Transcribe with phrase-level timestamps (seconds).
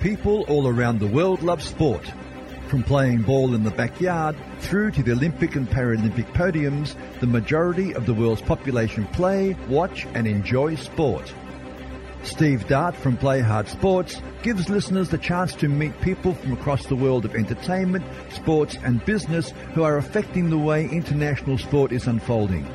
[0.00, 2.12] People all around the world love sport.
[2.68, 7.92] From playing ball in the backyard through to the Olympic and Paralympic podiums, the majority
[7.94, 11.34] of the world's population play, watch and enjoy sport.
[12.22, 16.86] Steve Dart from Play Hard Sports gives listeners the chance to meet people from across
[16.86, 22.06] the world of entertainment, sports and business who are affecting the way international sport is
[22.06, 22.68] unfolding.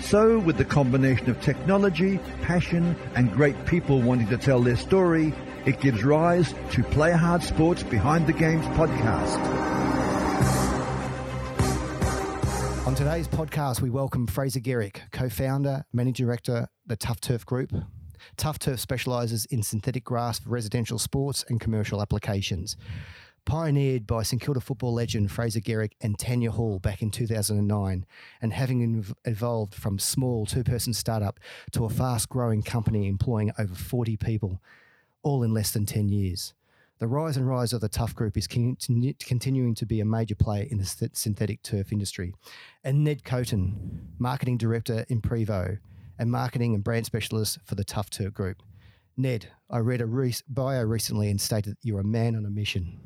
[0.00, 5.34] So, with the combination of technology, passion and great people wanting to tell their story,
[5.66, 9.36] it gives rise to Play Hard Sports Behind the Games podcast.
[12.86, 17.72] On today's podcast, we welcome Fraser Gehrig, co founder, managing director, the Tough Turf Group.
[18.36, 22.76] Tough Turf specialises in synthetic grass for residential sports and commercial applications.
[23.44, 28.06] Pioneered by St Kilda football legend Fraser Gehrig and Tanya Hall back in 2009,
[28.40, 31.40] and having evolved from small two person startup
[31.72, 34.62] to a fast growing company employing over 40 people,
[35.26, 36.54] all in less than 10 years.
[37.00, 40.36] The rise and rise of the Tough Group is continu- continuing to be a major
[40.36, 42.32] player in the th- synthetic turf industry.
[42.84, 45.78] And Ned Coten, marketing director in Prevo
[46.16, 48.62] and marketing and brand specialist for the Tough Turf Group.
[49.16, 52.50] Ned, I read a re- bio recently and stated that you're a man on a
[52.50, 53.00] mission.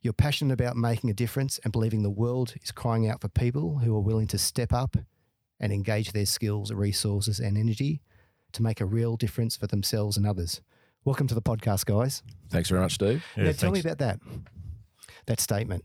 [0.00, 3.80] You're passionate about making a difference and believing the world is crying out for people
[3.80, 4.96] who are willing to step up
[5.60, 8.00] and engage their skills, resources, and energy
[8.52, 10.62] to make a real difference for themselves and others.
[11.04, 12.22] Welcome to the podcast, guys.
[12.50, 13.24] Thanks very much, Steve.
[13.34, 14.20] Yeah, now, tell me about that.
[15.26, 15.82] That statement.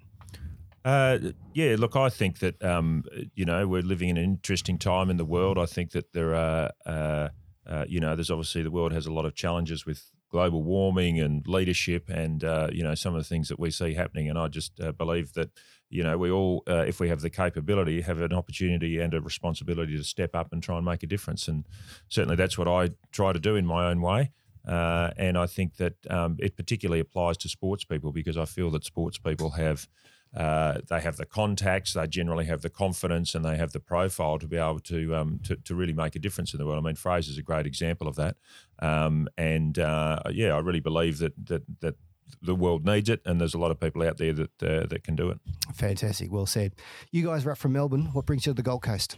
[0.84, 1.20] Uh,
[1.54, 5.16] yeah, look, I think that um, you know we're living in an interesting time in
[5.16, 5.58] the world.
[5.58, 7.30] I think that there are, uh,
[7.66, 11.20] uh, you know, there's obviously the world has a lot of challenges with global warming
[11.20, 14.30] and leadership, and uh, you know some of the things that we see happening.
[14.30, 15.50] And I just uh, believe that
[15.90, 19.22] you know we all, uh, if we have the capability, have an opportunity and a
[19.22, 21.48] responsibility to step up and try and make a difference.
[21.48, 21.66] And
[22.10, 24.34] certainly that's what I try to do in my own way.
[24.68, 28.72] Uh, and I think that um, it particularly applies to sports people because I feel
[28.72, 29.88] that sports people have
[30.36, 34.38] uh, they have the contacts, they generally have the confidence, and they have the profile
[34.38, 36.84] to be able to um, to, to really make a difference in the world.
[36.84, 38.36] I mean, Fraser's a great example of that.
[38.80, 41.96] Um, and uh, yeah, I really believe that that that
[42.42, 45.04] the world needs it, and there's a lot of people out there that uh, that
[45.04, 45.40] can do it.
[45.74, 46.30] Fantastic.
[46.32, 46.76] Well said.
[47.12, 48.10] You guys are up from Melbourne.
[48.12, 49.18] What brings you to the Gold Coast?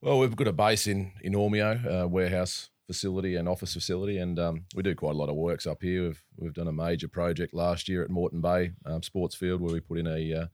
[0.00, 4.38] Well, we've got a base in in Ormeau, uh, warehouse facility and office facility, and
[4.38, 6.02] um, we do quite a lot of works up here.
[6.04, 9.72] We've we've done a major project last year at Moreton Bay um, Sports Field where
[9.72, 10.46] we put in a uh,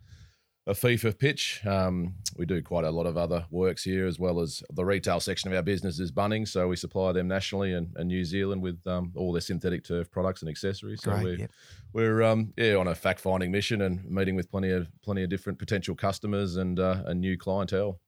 [0.68, 1.64] a FIFA pitch.
[1.66, 5.18] Um, we do quite a lot of other works here, as well as the retail
[5.18, 8.62] section of our business is Bunnings, so we supply them nationally and, and New Zealand
[8.62, 11.02] with um, all their synthetic turf products and accessories.
[11.02, 11.50] So Great, we're, yep.
[11.94, 15.30] we're um, yeah on a fact finding mission and meeting with plenty of plenty of
[15.30, 17.98] different potential customers and uh, and new clientele.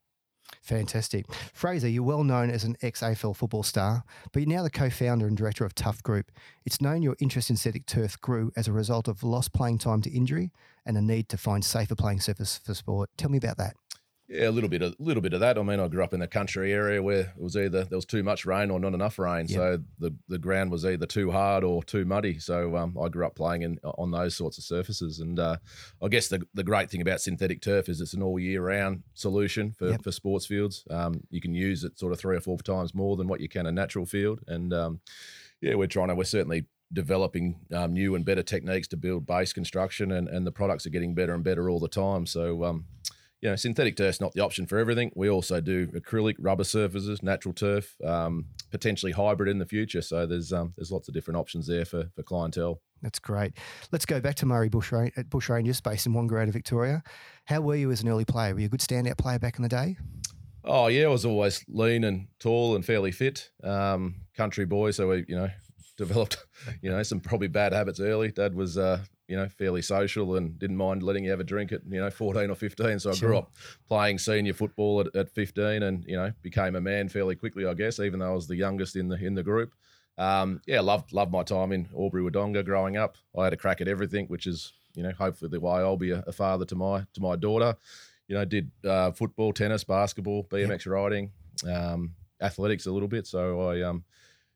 [0.62, 1.26] Fantastic.
[1.52, 4.90] Fraser, you're well known as an ex AFL football star, but you're now the co
[4.90, 6.30] founder and director of Tough Group.
[6.64, 10.02] It's known your interest in synthetic turf grew as a result of lost playing time
[10.02, 10.52] to injury
[10.86, 13.10] and a need to find safer playing surface for sport.
[13.16, 13.74] Tell me about that.
[14.32, 15.58] Yeah, a little bit, a little bit of that.
[15.58, 18.04] I mean, I grew up in a country area where it was either there was
[18.06, 19.56] too much rain or not enough rain, Yep.
[19.58, 22.38] so the the ground was either too hard or too muddy.
[22.38, 25.56] So um, I grew up playing in on those sorts of surfaces, and uh,
[26.00, 29.02] I guess the the great thing about synthetic turf is it's an all year round
[29.14, 30.04] solution for, Yep.
[30.04, 30.84] for sports fields.
[30.90, 33.48] Um, you can use it sort of three or four times more than what you
[33.48, 35.00] can a natural field, and um,
[35.60, 39.52] yeah, we're trying to we're certainly developing um, new and better techniques to build base
[39.52, 42.26] construction, and and the products are getting better and better all the time.
[42.26, 42.62] So.
[42.62, 42.84] Um,
[43.40, 45.10] you know, synthetic turf's not the option for everything.
[45.14, 50.02] We also do acrylic, rubber surfaces, natural turf, um, potentially hybrid in the future.
[50.02, 52.80] So there's um, there's lots of different options there for for clientele.
[53.02, 53.56] That's great.
[53.92, 57.02] Let's go back to Murray Bush, at Bush Rangers, based in Wangaratta, Victoria.
[57.46, 58.52] How were you as an early player?
[58.52, 59.96] Were you a good standout player back in the day?
[60.64, 63.50] Oh yeah, I was always lean and tall and fairly fit.
[63.64, 65.48] Um, country boy, so we you know
[65.96, 66.44] developed
[66.82, 68.32] you know some probably bad habits early.
[68.32, 71.70] Dad was uh, you know fairly social and didn't mind letting you have a drink
[71.70, 72.98] at you know 14 or 15.
[72.98, 73.28] So I Sure.
[73.28, 73.52] grew up
[73.88, 77.74] playing senior football at, at 15 and you know became a man fairly quickly, I
[77.74, 79.72] guess, even though I was the youngest in the in the group.
[80.18, 83.16] Um, yeah, loved loved my time in Albury Wodonga growing up.
[83.38, 86.10] I had a crack at everything, which is you know hopefully the way I'll be
[86.10, 87.76] a, a father to my to my daughter.
[88.26, 91.32] You know, did uh, football, tennis, basketball, BMX riding,
[91.72, 93.26] um, athletics a little bit.
[93.26, 94.04] So I um,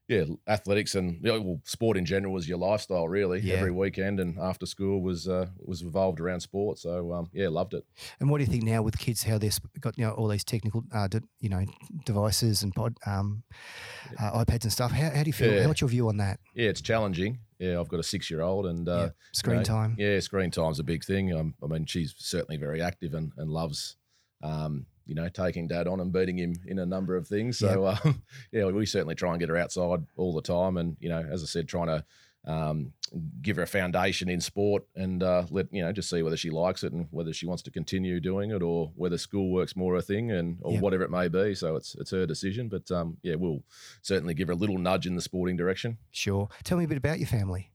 [0.07, 3.41] yeah, athletics and you know, well, sport in general was your lifestyle, really.
[3.41, 3.55] Yeah.
[3.55, 6.79] Every weekend and after school was uh, was revolved around sport.
[6.79, 7.85] So um, yeah, loved it.
[8.21, 10.45] And what do you think now with kids, how they've got you know all these
[10.45, 11.65] technical, uh, de- you know,
[12.05, 13.45] devices and pod, um,
[14.21, 14.93] uh, iPads and stuff?
[14.93, 15.55] How, how do you feel?
[15.55, 15.67] Yeah.
[15.67, 16.39] What's your view on that?
[16.55, 17.39] Yeah, it's challenging.
[17.59, 19.09] Yeah, I've got a six year old and uh, yeah.
[19.33, 19.97] Screen you know, time.
[19.99, 21.35] Yeah, screen time's a big thing.
[21.35, 23.97] Um, I mean, she's certainly very active and, and loves,
[24.43, 27.59] um, you know, taking dad on and beating him in a number of things.
[27.59, 28.23] So, um,
[28.53, 30.77] yeah, we certainly try and get her outside all the time.
[30.77, 32.05] And, you know, as I said, trying to
[32.47, 32.93] um,
[33.41, 36.51] give her a foundation in sport and uh, let you know just see whether she
[36.51, 39.97] likes it and whether she wants to continue doing it or whether school works more
[39.97, 40.83] a thing and or Yep.
[40.83, 41.55] whatever it may be.
[41.55, 43.63] So it's it's her decision, but um, yeah, we'll
[44.03, 45.97] certainly give her a little nudge in the sporting direction.
[46.11, 46.49] Sure.
[46.65, 47.71] Tell me a bit about your family.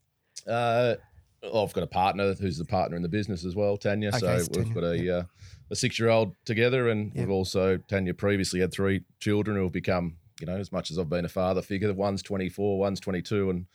[0.48, 0.96] Uh,
[1.44, 4.10] I've got a partner who's the partner in the business as well, Tanya.
[4.10, 5.24] Okay, so we've Tanya, got a uh,
[5.72, 7.16] a six year old together, and Yep.
[7.28, 10.98] we've also Tanya previously had three children who have become, you know, as much as
[11.00, 13.66] I've been a father figure, one's twenty four, one's twenty two, and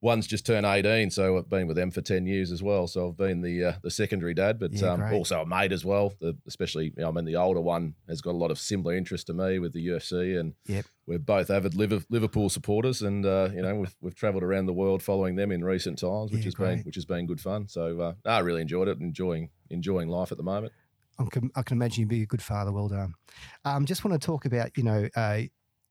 [0.00, 1.10] one's just turned eighteen.
[1.10, 2.86] So I've been with them for ten years as well.
[2.86, 5.84] So I've been the uh, the secondary dad, but Yeah, um, also a mate as
[5.84, 6.12] well.
[6.20, 8.94] The, especially, you know, I mean, the older one has got a lot of similar
[8.96, 10.84] interest to me with the UFC, and Yep.
[11.06, 15.02] we're both avid Liverpool supporters, and uh, you know we've we've travelled around the world
[15.02, 17.68] following them in recent times, which Yeah, has been which has been good fun.
[17.68, 20.72] So uh, I really enjoyed it, enjoying enjoying life at the moment.
[21.22, 22.72] I'm com- I can imagine you'd be a good father.
[22.72, 23.14] Well done.
[23.64, 25.42] Um, just want to talk about, you know, uh,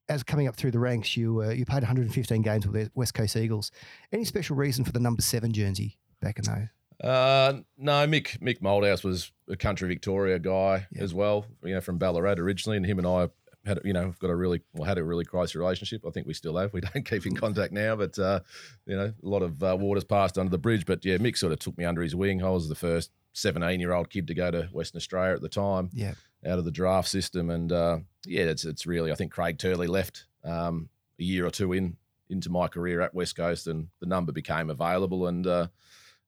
[0.09, 3.13] as coming up through the ranks, you uh, you played 115 games with the West
[3.13, 3.71] Coast Eagles.
[4.11, 6.67] Any special reason for the number seven jersey back in those?
[7.09, 11.01] Uh, no, Mick Mick Malthouse was a country Victoria guy Yeah.
[11.03, 11.45] as well.
[11.63, 13.29] You know, from Ballarat originally, and him and I
[13.65, 16.03] had you know got a really well had a really close relationship.
[16.05, 16.73] I think we still have.
[16.73, 18.41] We don't keep in contact now, but uh,
[18.85, 20.85] you know, a lot of uh, waters passed under the bridge.
[20.85, 22.43] But yeah, Mick sort of took me under his wing.
[22.43, 25.49] I was the first 17 year old kid to go to Western Australia at the
[25.49, 25.89] time.
[25.93, 26.13] Yeah.
[26.45, 27.49] out of the draft system.
[27.49, 30.89] And uh, yeah, it's it's really I think Craig Turley left um,
[31.19, 31.97] a year or two in
[32.29, 35.27] into my career at West Coast, and the number became available.
[35.27, 35.67] And uh,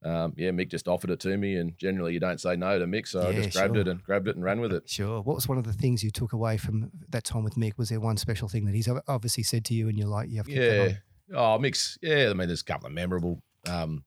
[0.03, 2.85] um, yeah, Mick just offered it to me, and generally you don't say no to
[2.85, 3.81] Mick, so I just grabbed sure.
[3.81, 4.89] it and grabbed it and ran with it.
[4.89, 5.21] Sure.
[5.21, 7.77] What was one of the things you took away from that time with Mick?
[7.77, 10.38] Was there one special thing that he's obviously said to you and you're like, you
[10.38, 10.94] have to Yeah.
[11.33, 11.97] Oh, Mick's.
[12.01, 14.03] Yeah, I mean, there's a couple of memorable um,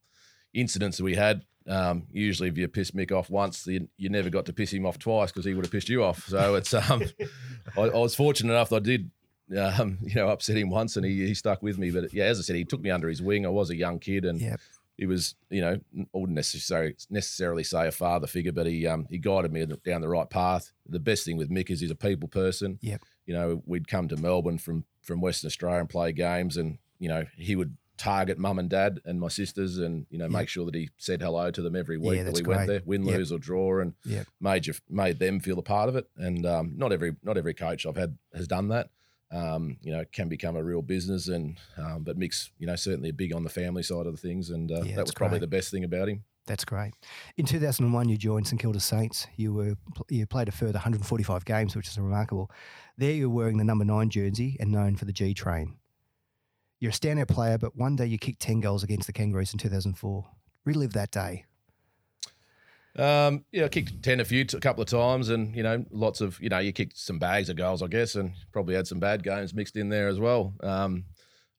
[0.52, 1.42] incidents that we had.
[1.68, 4.86] Um, usually, if you piss Mick off once, you, you never got to piss him
[4.86, 6.24] off twice because he would have pissed you off.
[6.26, 6.72] So it's.
[6.74, 7.02] Um,
[7.76, 9.10] I, I was fortunate enough that I did,
[9.58, 11.90] um, you know, upset him once, and he, he stuck with me.
[11.90, 13.44] But yeah, as I said, he took me under his wing.
[13.46, 14.60] I was a young kid, and Yep.
[14.96, 19.06] he was, you know, I wouldn't necessarily necessarily say a father figure, but he um,
[19.10, 20.70] he guided me down the right path.
[20.88, 22.78] The best thing with Mick is he's a people person.
[22.80, 23.02] Yep.
[23.26, 27.08] You know, we'd come to Melbourne from from Western Australia and play games, and you
[27.08, 30.64] know, he would target mum and dad and my sisters, and you know, make sure
[30.66, 33.04] that he said hello to them every Yeah, week that that's we went there, win,
[33.04, 33.16] Yep.
[33.16, 34.26] lose or draw, and Yep.
[34.40, 36.08] made you made them feel a part of it.
[36.16, 38.90] And um, not every not every coach I've had has done that.
[39.32, 43.10] Um, you know, can become a real business, and um, but Mick's, you know, certainly
[43.10, 45.50] big on the family side of the things, and uh, Yeah, that was probably great.
[45.50, 46.22] the best thing about him.
[46.46, 46.92] That's great.
[47.36, 49.26] In 2001, you joined St Kilda Saints.
[49.34, 49.74] You were
[50.08, 52.52] you played a further 145 games, which is remarkable.
[52.96, 55.74] There, you were wearing the number nine jersey and known for the G Train.
[56.78, 59.58] You're a standout player, but one day you kicked 10 goals against the Kangaroos in
[59.58, 60.26] 2004.
[60.64, 61.44] Relive that day.
[62.98, 66.22] Um, yeah, I kicked ten a few, a couple of times, and you know, lots
[66.22, 68.98] of you know, you kicked some bags of goals, I guess, and probably had some
[68.98, 70.54] bad games mixed in there as well.
[70.62, 71.04] Um,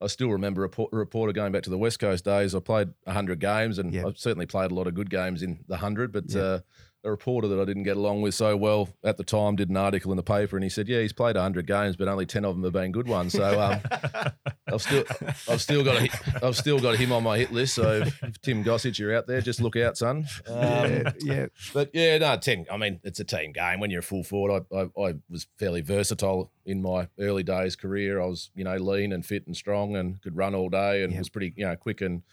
[0.02, 2.56] I still remember a, reporter going back to the West Coast days.
[2.56, 4.06] I played hundred games, and Yep.
[4.08, 6.12] I've certainly played a lot of good games in the hundred.
[6.12, 6.44] But Yep.
[6.44, 6.60] uh,
[7.08, 9.78] a reporter that I didn't get along with so well at the time did an
[9.78, 12.46] article in the paper, and he said, "Yeah, he's played hundred games, but only ten
[12.46, 13.80] of them have been good ones." So um,
[14.72, 15.04] I've still,
[15.50, 17.76] I've still got, a, hit- I've still got him on my hit list.
[17.76, 20.26] So if Tim Gossage, you're out there, just look out, son.
[20.48, 22.66] Um, yeah, yeah, but yeah, no, ten.
[22.72, 23.80] I mean, it's a team game.
[23.80, 27.76] When you're a full forward, I, I, I was fairly versatile in my early days
[27.76, 28.22] career.
[28.22, 31.14] I was, you know, lean and fit and strong, and could run all day, and
[31.14, 31.20] Yep.
[31.20, 32.24] was pretty, you know, quick and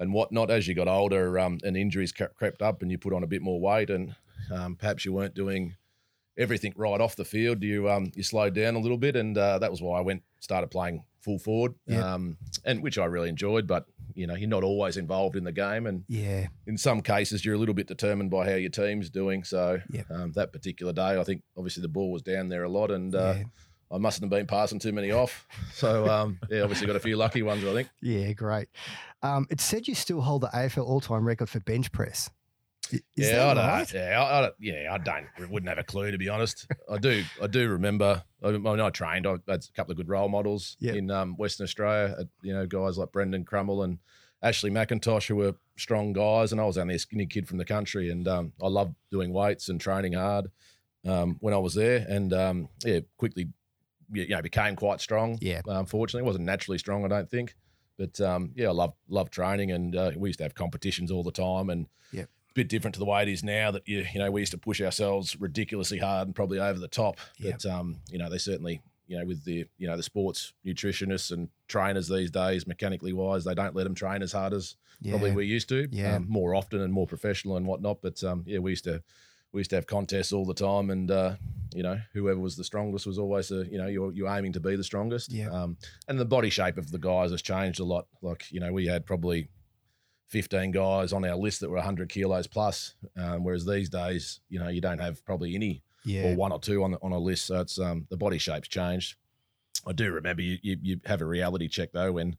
[0.00, 0.50] and whatnot.
[0.50, 3.28] As you got older, um, and injuries cre- crept up, and you put on a
[3.28, 4.16] bit more weight, and
[4.52, 5.76] um, perhaps you weren't doing
[6.36, 7.62] everything right off the field.
[7.62, 10.22] You um, you slowed down a little bit, and uh, that was why I went
[10.40, 12.02] started playing full forward, Yep.
[12.02, 13.66] um, and which I really enjoyed.
[13.66, 16.46] But you know, you're not always involved in the game, and yeah.
[16.66, 19.44] in some cases you're a little bit determined by how your team's doing.
[19.44, 20.06] So Yep.
[20.10, 23.14] um, that particular day, I think obviously the ball was down there a lot, and
[23.14, 23.42] uh, yeah.
[23.92, 25.46] I mustn't have been passing too many off.
[25.74, 27.88] So um, yeah, obviously got a few lucky ones, I think.
[28.00, 28.68] Yeah, great.
[29.22, 32.30] Um, it said you still hold the AFL all-time record for bench press.
[32.92, 33.94] Is yeah, I don't, right?
[33.94, 36.66] yeah, I, I don't, yeah, I don't, wouldn't have a clue to be honest.
[36.90, 38.22] I do, I do remember.
[38.42, 40.94] I, when I trained, I had a couple of good role models Yep.
[40.96, 42.16] in um, Western Australia.
[42.42, 43.98] You know, guys like Brendan Crummell and
[44.42, 47.64] Ashley McIntosh, who were strong guys, and I was only a skinny kid from the
[47.64, 50.46] country, and um, I loved doing weights and training hard
[51.06, 53.48] um, when I was there, and um, yeah, quickly,
[54.12, 55.38] you know, became quite strong.
[55.40, 55.60] Yeah.
[55.66, 57.54] unfortunately, wasn't naturally strong, I don't think.
[57.98, 61.22] But um, yeah, I love love training, and uh, we used to have competitions all
[61.22, 63.70] the time, and yeah, a bit different to the way it is now.
[63.70, 66.88] That you you know we used to push ourselves ridiculously hard and probably over the
[66.88, 67.18] top.
[67.38, 67.60] Yep.
[67.62, 71.30] But um, you know they certainly you know with the you know the sports nutritionists
[71.30, 75.12] and trainers these days, mechanically wise, they don't let them train as hard as Yeah.
[75.12, 75.86] probably we used to.
[75.92, 76.16] Yeah.
[76.16, 78.00] um, more often and more professional and whatnot.
[78.00, 79.02] But um, yeah, we used to
[79.52, 81.34] we used to have contests all the time, and uh,
[81.74, 84.60] you know whoever was the strongest was always the you know you're you're aiming to
[84.60, 85.32] be the strongest.
[85.32, 85.50] Yeah.
[85.50, 85.76] Um,
[86.08, 88.06] and the body shape of the guys has changed a lot.
[88.22, 89.48] Like you know we had probably
[90.28, 92.94] 15 guys on our list that were 100 kilos plus.
[93.16, 96.28] Um, whereas these days, you know, you don't have probably any Yeah.
[96.32, 97.46] or one or two on the, on a list.
[97.46, 99.16] So it's um, the body shape's changed.
[99.86, 102.36] I do remember you, you, you have a reality check though when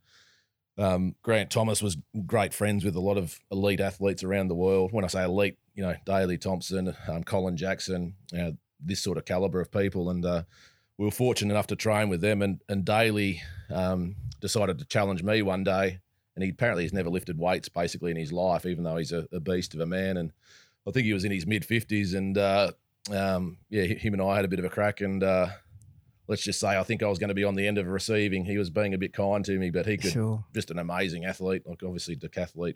[0.82, 1.96] um, Grant Thomas was
[2.26, 4.92] great friends with a lot of elite athletes around the world.
[4.92, 9.20] When I say elite, you know, Daley Thompson, um, Colin Jackson, you know, this sort
[9.20, 10.10] of caliber of people.
[10.10, 10.44] And uh,
[10.98, 12.42] we were fortunate enough to train with them.
[12.42, 16.00] And, and Daley um, decided to challenge me one day.
[16.36, 19.28] And he apparently has never lifted weights basically in his life, even though he's a,
[19.32, 20.18] a beast of a man.
[20.18, 20.32] And
[20.88, 22.16] I think he was in his mid 50s.
[22.16, 22.72] And uh,
[23.12, 25.02] um, yeah, him and I had a bit of a crack.
[25.02, 25.50] And uh,
[26.32, 28.46] let's just say I think I was going to be on the end of receiving.
[28.46, 30.46] He was being a bit kind to me, but he could Sure.
[30.56, 32.76] just an amazing athlete, like obviously decathlete,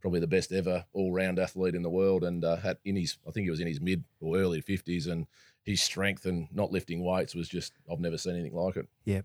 [0.00, 2.24] probably the best ever all round athlete in the world.
[2.24, 5.06] And uh, had in his, I think he was in his mid or early fifties,
[5.06, 5.28] and
[5.62, 8.88] his strength and not lifting weights was just I've never seen anything like it.
[9.04, 9.20] Yeah.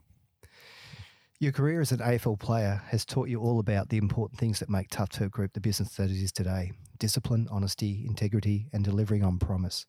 [1.40, 4.70] Your career as an AFL player has taught you all about the important things that
[4.70, 9.24] make Tough Turf Group the business that it is today discipline, honesty, integrity, and delivering
[9.24, 9.88] on promise.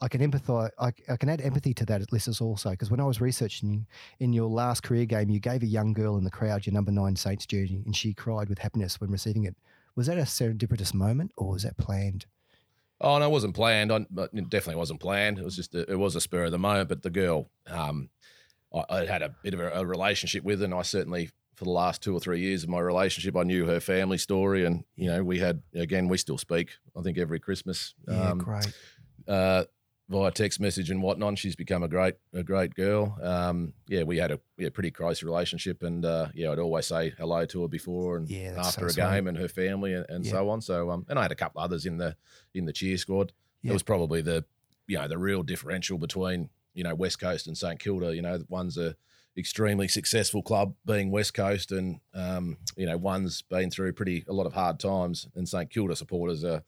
[0.00, 3.04] I can empathize, I, I can add empathy to that, listeners, also, because when I
[3.04, 3.86] was researching
[4.20, 6.92] in your last career game, you gave a young girl in the crowd your number
[6.92, 9.56] nine Saints jersey, and she cried with happiness when receiving it.
[9.94, 12.26] Was that a serendipitous moment, or was that planned?
[13.00, 13.92] Oh no, it wasn't planned.
[13.92, 15.38] I, it definitely wasn't planned.
[15.38, 16.88] It was just a, it was a spur of the moment.
[16.88, 18.10] But the girl, um,
[18.74, 21.64] I, I had a bit of a, a relationship with, her, and I certainly for
[21.64, 24.84] the last two or three years of my relationship, I knew her family story, and
[24.94, 26.72] you know we had again we still speak.
[26.96, 27.94] I think every Christmas.
[28.06, 28.72] Yeah, um, great.
[29.26, 29.64] uh,
[30.08, 31.36] via text message and whatnot.
[31.38, 33.18] She's become a great, a great girl.
[33.22, 37.10] Um, yeah, we had a yeah, pretty close relationship, and uh, yeah, I'd always say
[37.18, 39.02] hello to her before and Yeah, after so a sweet.
[39.02, 40.32] game, and her family, and, and Yeah.
[40.32, 40.60] so on.
[40.60, 42.16] So, um, and I had a couple others in the
[42.54, 43.32] in the cheer squad.
[43.62, 43.70] Yeah.
[43.70, 44.44] It was probably the
[44.86, 48.14] you know the real differential between you know West Coast and St Kilda.
[48.14, 48.94] You know, one's a
[49.38, 54.32] extremely successful club being West Coast, and um, you know one's been through pretty a
[54.32, 55.26] lot of hard times.
[55.34, 56.62] And St Kilda supporters are,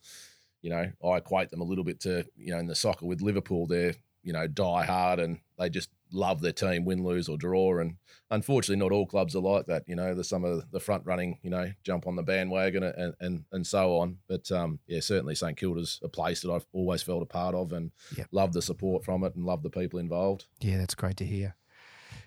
[0.68, 3.22] you know, I equate them a little bit to you know in the soccer with
[3.22, 3.66] Liverpool.
[3.66, 7.78] They're you know die hard and they just love their team, win, lose or draw.
[7.78, 7.96] And
[8.30, 9.84] unfortunately, not all clubs are like that.
[9.86, 13.14] You know, there's some of the front running, you know, jump on the bandwagon and
[13.18, 14.18] and and so on.
[14.28, 17.72] But um, yeah, certainly St Kilda's a place that I've always felt a part of
[17.72, 18.26] and Yep.
[18.30, 20.44] love the support from it and love the people involved.
[20.60, 21.54] Yeah, that's great to hear.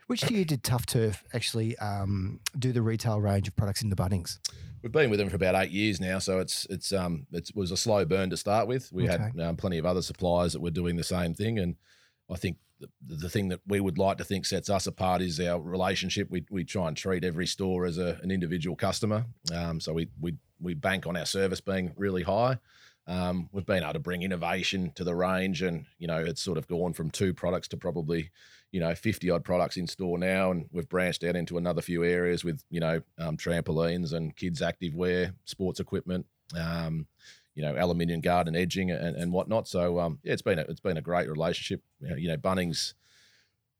[0.07, 3.95] Which year did Tough Turf actually um, do the retail range of products in the
[3.95, 4.39] Bunnings?
[4.81, 7.71] We've been with them for about eight years now, so it's it's um it was
[7.71, 8.91] a slow burn to start with.
[8.91, 11.75] We had um, plenty of other suppliers that were doing the same thing, and
[12.31, 15.39] I think the, the thing that we would like to think sets us apart is
[15.39, 16.29] our relationship.
[16.31, 20.07] We we try and treat every store as a, an individual customer, um, so we
[20.19, 22.57] we we bank on our service being really high.
[23.11, 26.57] Um, we've been able to bring innovation to the range, and you know it's sort
[26.57, 28.31] of gone from two products to probably
[28.71, 30.51] you know 50 odd products in store now.
[30.51, 34.61] And we've branched out into another few areas with you know um, trampolines and kids
[34.61, 36.25] active wear sports equipment
[36.57, 37.05] um,
[37.53, 39.67] you know aluminium garden edging and, and whatnot.
[39.67, 41.81] So um, yeah it's been a, it's been a great relationship.
[41.99, 42.93] You know, bunnings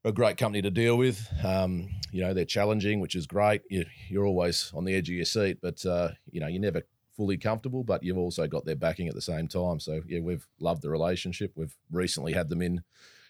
[0.03, 1.25] a great company to deal with.
[1.41, 3.61] Um, you know they're challenging which is great.
[3.69, 6.81] You, you're always on the edge of your seat but uh, you know you're never
[7.21, 10.47] fully comfortable but you've also got their backing at the same time so yeah we've
[10.59, 12.81] loved the relationship we've recently had them in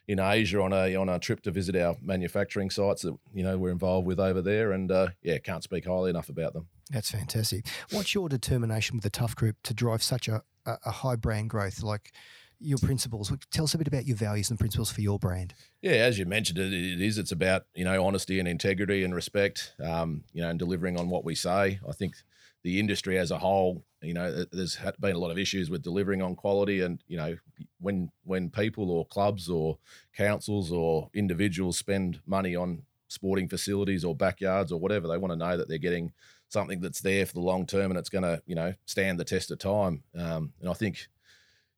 [0.08, 3.58] in Asia on a on a trip to visit our manufacturing sites that you know
[3.58, 6.68] we're involved with over there, and uh, yeah, can't speak highly enough about them.
[6.90, 7.66] That's fantastic.
[7.92, 11.82] What's your determination with the Tough Group to drive such a, a, high brand growth?
[11.84, 12.12] Like
[12.60, 13.32] your principles.
[13.52, 15.54] Tell us a bit about your values and principles for your brand.
[15.82, 17.18] Yeah, as you mentioned, it, it is.
[17.18, 19.74] It's about you know honesty and integrity and respect.
[19.84, 21.80] Um, you know, and delivering on what we say.
[21.88, 22.16] I think
[22.64, 26.22] the industry as a whole, you know, there's been a lot of issues with delivering
[26.22, 27.38] on quality, and you know,
[27.80, 29.78] when when people or clubs or
[30.16, 35.38] councils or individuals spend money on sporting facilities or backyards or whatever, they want to
[35.38, 36.14] know that they're getting
[36.50, 39.26] something that's there for the long term and it's going to you know stand the
[39.26, 40.04] test of time.
[40.16, 41.08] Um, and I think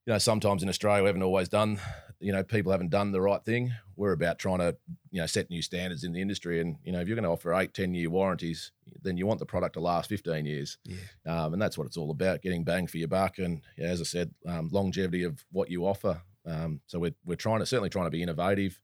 [0.06, 1.80] you know sometimes in Australia we haven't always done
[2.24, 3.74] you know people haven't done the right thing.
[3.96, 4.75] We're about trying to
[5.12, 7.30] you know set new standards in the industry, and you know if you're going to
[7.30, 10.77] offer eight, 10 year warranties, then you want the product to last 15 years.
[10.86, 10.98] Yeah.
[11.25, 14.00] Um, and that's what it's all about: getting bang for your buck, and yeah, as
[14.00, 16.22] I said, um, longevity of what you offer.
[16.46, 18.80] Um, so we're we're trying to certainly trying to be innovative.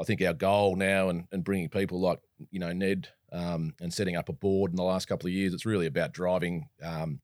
[0.00, 3.92] I think our goal now and, and bringing people like you know Ned um, and
[3.92, 7.20] setting up a board in the last couple of years, it's really about driving um,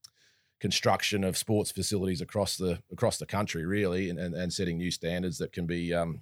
[0.60, 4.90] construction of sports facilities across the across the country, really, and, and, and setting new
[4.90, 6.20] standards that can be, um,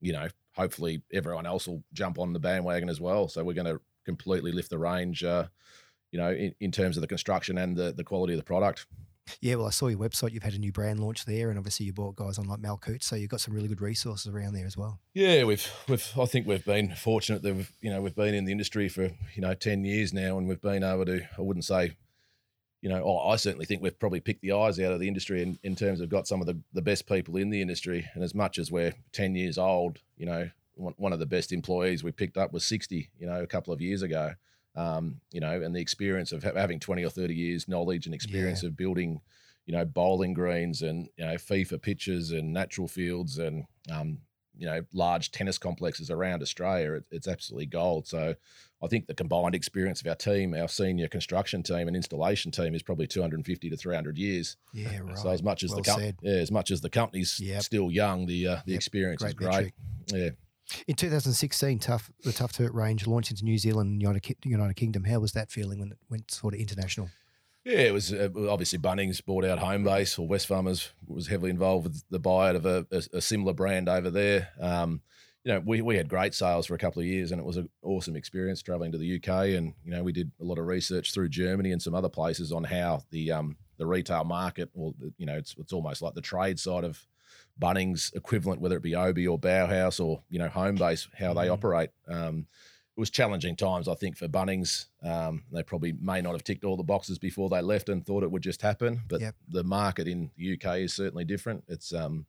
[0.00, 3.28] you know, hopefully everyone else will jump on the bandwagon as well.
[3.28, 5.46] So we're going to completely lift the range, uh,
[6.10, 8.86] you know, in, in terms of the construction and the the quality of the product.
[9.40, 10.32] Yeah, well, I saw your website.
[10.32, 12.76] You've had a new brand launch there, and obviously you bought guys on like Mal
[12.76, 15.00] Coots, so you've got some really good resources around there as well.
[15.14, 18.44] Yeah, we've we've I think we've been fortunate that we've you know we've been in
[18.44, 21.64] the industry for you know ten years now, and we've been able to I wouldn't
[21.64, 21.96] say,
[22.84, 25.40] you know, oh, I certainly think we've probably picked the eyes out of the industry
[25.42, 28.06] in, in terms of got some of the, the best people in the industry.
[28.12, 31.50] And as much as we're 10 years old, you know, one, one of the best
[31.50, 34.34] employees we picked up was 60, you know, a couple of years ago.
[34.76, 38.14] Um, you know, and the experience of ha- having 20 or 30 years knowledge and
[38.14, 38.68] experience Yeah.
[38.68, 39.22] of building,
[39.64, 44.18] you know, bowling greens and, you know, FIFA pitches and natural fields and, um,
[44.56, 48.06] you know, large tennis complexes around Australia, it, it's absolutely gold.
[48.06, 48.34] So
[48.82, 52.74] I think the combined experience of our team, our senior construction team and installation team
[52.74, 54.56] is probably 250 to 300 years.
[54.72, 55.18] Yeah, right.
[55.18, 57.62] So as much as Well the com- yeah, as much as the company's Yep.
[57.62, 58.76] still young, the uh, the Yep.
[58.76, 59.52] experience is Great great.
[59.52, 59.74] metric.
[60.12, 60.30] Yeah.
[60.88, 65.04] In 2016, Tough the Tough Turf range launched into New Zealand and United, United Kingdom.
[65.04, 67.10] How was that feeling when it went sort of international?
[67.64, 72.04] Yeah, it was uh, obviously Bunnings bought out Homebase, or Wesfarmers was heavily involved with
[72.10, 74.48] the buyout of a, a, a similar brand over there.
[74.60, 75.00] Um,
[75.44, 77.56] you know, we, we had great sales for a couple of years, and it was
[77.56, 79.28] an awesome experience traveling to the UK.
[79.56, 82.52] And you know, we did a lot of research through Germany and some other places
[82.52, 86.14] on how the um, the retail market, or the, you know, it's it's almost like
[86.14, 87.06] the trade side of
[87.60, 91.52] Bunnings equivalent, whether it be Obi or Bauhaus or you know Homebase, how they Mhm.
[91.52, 91.90] operate.
[92.08, 92.46] Um,
[92.96, 94.86] it was challenging times, I think, for Bunnings.
[95.02, 98.22] Um, they probably may not have ticked all the boxes before they left and thought
[98.22, 99.02] it would just happen.
[99.08, 99.34] But Yep.
[99.48, 101.64] the market in the UK is certainly different.
[101.66, 102.26] It's um,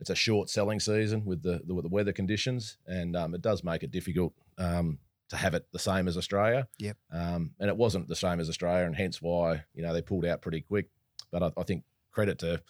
[0.00, 3.42] it's a short selling season with the the, with the weather conditions, and um, it
[3.42, 4.98] does make it difficult um,
[5.28, 6.66] to have it the same as Australia.
[6.78, 6.96] Yep.
[7.12, 10.24] Um, and it wasn't the same as Australia, and hence why you know they pulled
[10.24, 10.88] out pretty quick.
[11.30, 12.60] But I, I think credit to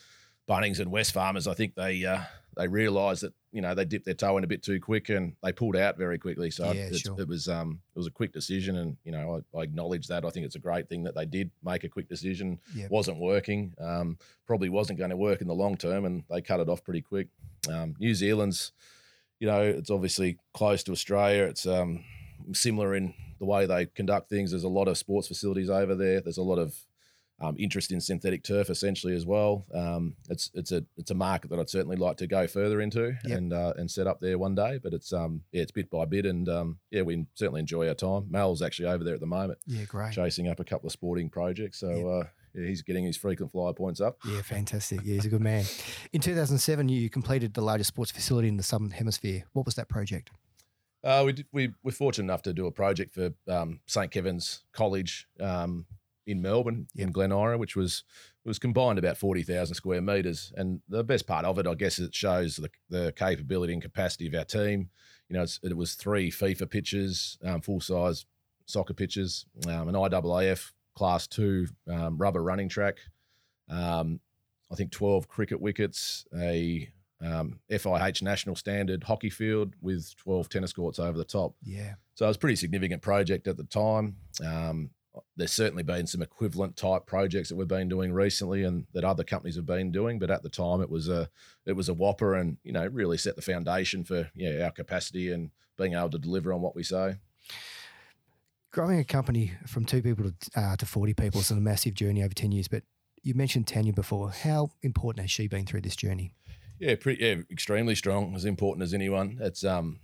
[0.48, 1.50] Bunnings and Wesfarmers.
[1.50, 2.22] I think they uh,
[2.56, 5.34] they realised that you know they dipped their toe in a bit too quick and
[5.42, 6.50] they pulled out very quickly.
[6.50, 7.18] So Yeah, it's, sure.
[7.18, 10.24] it was um, it was a quick decision, and you know I, I acknowledge that.
[10.24, 12.60] I think it's a great thing that they did make a quick decision.
[12.74, 12.90] Yep.
[12.90, 16.60] wasn't working, um, probably wasn't going to work in the long term, and they cut
[16.60, 17.28] it off pretty quick.
[17.70, 18.72] Um, New Zealand's,
[19.40, 21.44] you know, it's obviously close to Australia.
[21.44, 22.04] It's um,
[22.52, 24.50] similar in the way they conduct things.
[24.50, 26.20] There's a lot of sports facilities over there.
[26.20, 26.74] There's a lot of
[27.40, 29.64] um, interest in synthetic turf, essentially as well.
[29.74, 33.14] Um, it's it's a it's a market that I'd certainly like to go further into
[33.24, 33.38] Yep.
[33.38, 34.78] and uh, and set up there one day.
[34.82, 37.94] But it's um yeah, it's bit by bit, and um, yeah, we certainly enjoy our
[37.94, 38.26] time.
[38.28, 40.12] Mal's actually over there at the moment, Yeah, great.
[40.12, 41.78] chasing up a couple of sporting projects.
[41.80, 42.24] So uh,
[42.54, 44.18] yeah, he's getting his frequent flyer points up.
[44.26, 45.00] Yeah, fantastic.
[45.04, 45.64] Yeah, he's a good man.
[46.12, 49.44] In 2007, you completed the largest sports facility in the Southern Hemisphere.
[49.52, 50.30] What was that project?
[51.04, 54.64] Uh, we did, we were fortunate enough to do a project for um, St Kevin's
[54.72, 55.86] College um,
[56.28, 58.04] in Melbourne in Glen Iris, which was
[58.44, 60.52] was combined about forty thousand square meters.
[60.56, 63.82] And the best part of it, I guess, is it shows the, the capability and
[63.82, 64.90] capacity of our team.
[65.28, 68.26] You know, it's, it was three FIFA pitches, um, full size
[68.66, 72.98] soccer pitches, um, an IAAF Class Two um, rubber running track.
[73.68, 74.20] Um,
[74.70, 80.72] I think twelve cricket wickets, a um, FIH national standard hockey field with 12 tennis
[80.72, 81.54] courts over the top.
[81.64, 81.94] Yeah.
[82.14, 84.16] So it was a pretty significant project at the time.
[84.44, 84.90] Um,
[85.36, 89.24] there's certainly been some equivalent type projects that we've been doing recently and that other
[89.24, 91.28] companies have been doing, but at the time it was a
[91.66, 95.32] it was a whopper and you know really set the foundation for yeah our capacity
[95.32, 97.16] and being able to deliver on what we say.
[98.70, 102.22] Growing a company from two people to, uh, to 40 people is a massive journey
[102.22, 102.68] over 10 years.
[102.68, 102.82] But
[103.22, 104.30] you mentioned Tanya before.
[104.30, 106.34] How important has she been through this journey?
[106.78, 109.38] Yeah, pretty, yeah, extremely strong, as important as anyone.
[109.40, 109.98] It's um,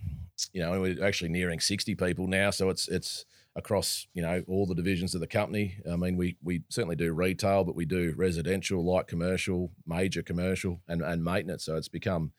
[0.51, 4.65] you know, we're actually nearing sixty people now, so it's it's across you know all
[4.65, 5.77] the divisions of the company.
[5.89, 10.81] I mean, we we certainly do retail, but we do residential, light commercial, major commercial,
[10.87, 11.65] and and maintenance.
[11.65, 12.31] So it's become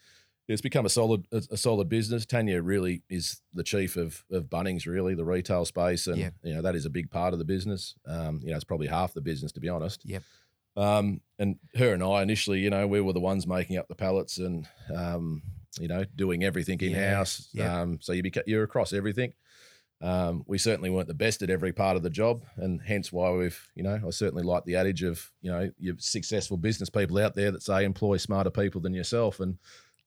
[0.49, 2.25] it's become a solid a solid business.
[2.27, 6.35] Tanya really is the chief of of Bunnings, really the retail space, and Yep.
[6.43, 7.95] you know that is a big part of the business.
[8.07, 10.05] Um, you know, it's probably half the business to be honest.
[10.05, 10.23] Yep.
[10.77, 13.95] Um, and her and I initially, you know, we were the ones making up the
[13.95, 15.41] pallets and, um,
[15.81, 17.49] you know, doing everything in house.
[17.55, 17.81] yeah.
[17.81, 19.33] Um, so you beca- you're across everything.
[20.03, 23.31] Um, we certainly weren't the best at every part of the job, and hence why
[23.31, 27.19] we've, you know, I certainly like the adage of, you know, you successful business people
[27.19, 29.57] out there that say employ smarter people than yourself, and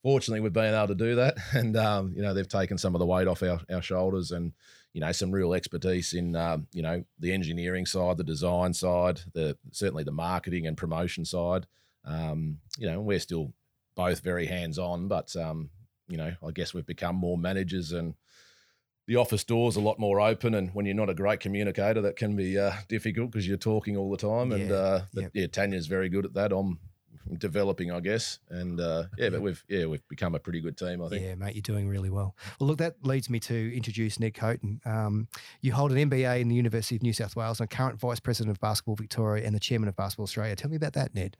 [0.04, 3.00] fortunately we've been able to do that, and um, you know, they've taken some of
[3.00, 4.54] the weight off our, our shoulders, and
[4.94, 9.22] you know, some real expertise in, um, you know, the engineering side, the design side,
[9.34, 11.68] the certainly the marketing and promotion side.
[12.06, 13.54] Um, you know, we're still
[13.96, 15.70] both very hands on, but um,
[16.08, 18.14] you know, I guess we've become more managers and
[19.10, 20.54] the office doors a lot more open.
[20.54, 23.98] And when you're not a great communicator, that can be uh, difficult because you're talking
[23.98, 24.52] all the time.
[24.52, 25.32] And Yeah, uh, but yep.
[25.34, 26.52] yeah, Tanya's very good at that.
[26.52, 26.78] I'm
[27.40, 28.38] developing, I guess.
[28.50, 31.02] And uh, yeah, but we've yeah we've become a pretty good team.
[31.02, 31.24] I think.
[31.24, 32.36] Yeah, mate, you're doing really well.
[32.60, 34.86] Well, look, that leads me to introduce Ned Coten.
[34.86, 35.28] Um,
[35.62, 38.20] you hold an MBA in the University of New South Wales and are current Vice
[38.20, 40.56] President of Basketball Victoria and the Chairman of Basketball Australia.
[40.56, 41.36] Tell me about that, Ned.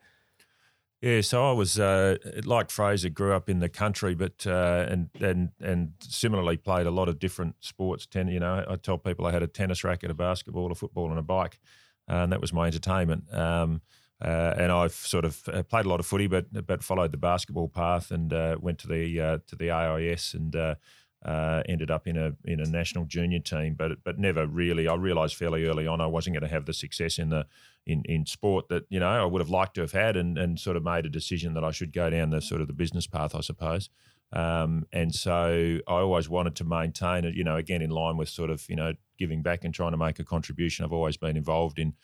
[1.00, 5.08] Yeah, so I was uh, like Fraser, grew up in the country, but uh, and
[5.18, 8.04] and and similarly played a lot of different sports.
[8.04, 11.08] Ten, you know, I tell people I had a tennis racket, a basketball, a football,
[11.08, 11.58] and a bike.
[12.06, 13.32] and that was my entertainment.
[13.32, 13.80] Um,
[14.22, 17.16] uh, and I've sort of uh, played a lot of footy, but but followed the
[17.16, 20.74] basketball path and uh, went to the uh, to the AIS and uh,
[21.24, 23.74] uh, ended up in a in a national junior team.
[23.74, 24.88] But but never really.
[24.88, 27.46] I realised fairly early on I wasn't going to have the success in the
[27.86, 30.58] in, in sport that you know I would have liked to have had, and and
[30.58, 33.06] sort of made a decision that I should go down the sort of the business
[33.06, 33.90] path, I suppose.
[34.32, 38.28] Um, and so I always wanted to maintain it, you know, again in line with
[38.28, 40.84] sort of you know giving back and trying to make a contribution.
[40.84, 41.94] I've always been involved in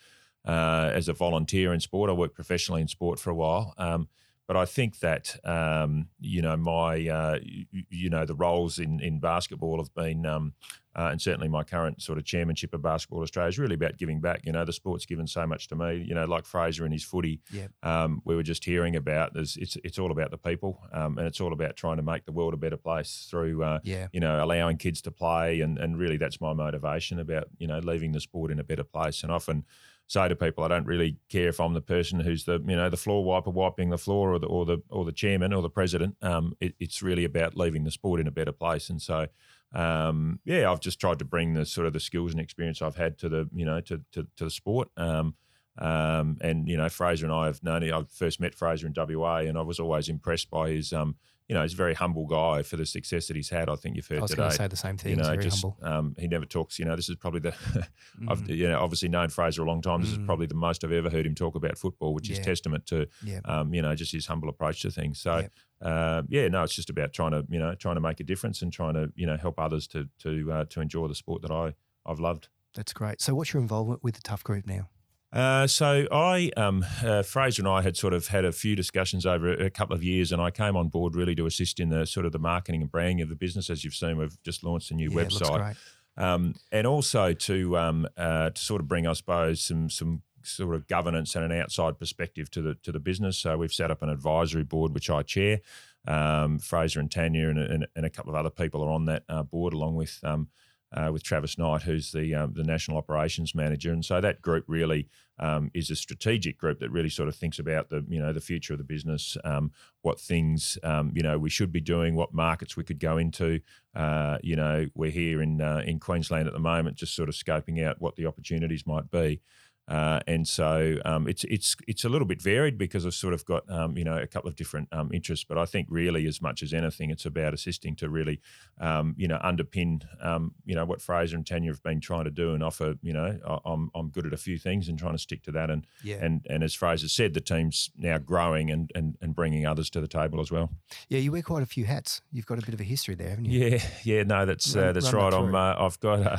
[0.45, 2.09] uh, as a volunteer in sport.
[2.09, 3.73] I worked professionally in sport for a while.
[3.77, 4.09] Um,
[4.47, 9.01] but I think that um, you know my uh, you, you, know the roles in
[9.01, 10.53] in basketball have been um,
[10.95, 14.21] uh, and certainly my current sort of chairmanship of Basketball Australia is really about giving
[14.21, 14.41] back.
[14.45, 16.03] You know the sport's given so much to me.
[16.07, 17.41] You know like Fraser and his footy.
[17.51, 17.71] Yep.
[17.83, 19.33] Um, we were just hearing about.
[19.33, 22.25] There's, it's it's all about the people um, and it's all about trying to make
[22.25, 24.07] the world a better place through uh, yeah.
[24.13, 27.79] you know allowing kids to play and and really that's my motivation about you know
[27.79, 29.65] leaving the sport in a better place and often
[30.07, 32.89] say to people, I don't really care if I'm the person who's the you know
[32.89, 35.69] the floor wiper wiping the floor or the or the or the chairman or the
[35.69, 36.15] president.
[36.21, 38.89] Um, it, it's really about leaving the sport in a better place.
[38.89, 39.27] And so,
[39.73, 42.95] um, yeah, I've just tried to bring the sort of the skills and experience I've
[42.95, 44.89] had to the you know to to, to the sport.
[44.97, 45.35] Um,
[45.79, 47.83] um, and you know, Fraser and I have known.
[47.83, 51.15] I first met Fraser in WA, and I was always impressed by his um,
[51.47, 53.69] you know, he's a very humble guy for the success that he's had.
[53.69, 54.41] I think you've heard I was today.
[54.41, 55.11] going to say the same thing.
[55.11, 55.77] You know, he's very just humble.
[55.81, 56.77] um, he never talks.
[56.77, 57.53] You know, this is probably the
[58.27, 58.55] I've Mm.
[58.55, 60.01] you know obviously known Fraser a long time.
[60.01, 60.25] This is Mm.
[60.25, 63.39] probably the most I've ever heard him talk about football, which is testament to Yeah.
[63.45, 65.19] um, you know just his humble approach to things.
[65.19, 65.37] So.
[65.37, 65.51] Yep.
[65.79, 68.63] Uh, yeah, no, it's just about trying to, you know, trying to make a difference
[68.63, 71.51] and trying to, you know, help others to to uh, to enjoy the sport that
[71.51, 72.47] I I've loved.
[72.73, 73.21] That's great.
[73.21, 74.89] So, what's your involvement with the Tough Group now?
[75.33, 79.25] Uh, so I, um, uh, Fraser and I had sort of had a few discussions
[79.25, 82.05] over a couple of years, and I came on board really to assist in the
[82.05, 83.69] sort of the marketing and branding of the business.
[83.69, 85.75] As you've seen, we've just launched a new yeah, website,
[86.17, 86.25] great.
[86.25, 90.75] um, and also to um, uh, to sort of bring, I suppose, some some sort
[90.75, 93.37] of governance and an outside perspective to the to the business.
[93.37, 95.59] So we've set up an advisory board, which I chair.
[96.07, 99.23] Um, Fraser and Tanya and, and, and a couple of other people are on that
[99.27, 100.47] uh, board, along with um,
[100.93, 103.91] uh, with Travis Knight, who's the um, the national operations manager.
[103.91, 107.59] And so that group really um, is a strategic group that really sort of thinks
[107.59, 109.71] about the you know the future of the business, um,
[110.01, 113.59] what things um, you know we should be doing, what markets we could go into.
[113.95, 117.35] Uh, you know, we're here in uh, in Queensland at the moment, just sort of
[117.35, 119.41] scoping out what the opportunities might be.
[119.87, 123.45] Uh, and so um, it's it's it's a little bit varied because I've sort of
[123.45, 126.41] got um, you know a couple of different um, interests, but I think really as
[126.41, 128.41] much as anything, it's about assisting to really
[128.81, 132.31] um, you know underpin um, you know what Fraser and Tanya have been trying to
[132.31, 132.95] do and offer.
[133.01, 135.51] You know, I- I'm I'm good at a few things and trying to stick to
[135.53, 135.69] that.
[135.69, 136.17] And Yeah.
[136.21, 140.01] and and as Fraser said, the team's now growing and and and bringing others to
[140.01, 140.69] the table as well.
[141.07, 142.21] yeah, you wear quite a few hats.
[142.33, 143.67] You've got a bit of a history there, haven't you?
[143.67, 145.33] Yeah, yeah, no, that's uh, that's run right.
[145.33, 146.19] I'm uh, I've got.
[146.19, 146.37] Uh,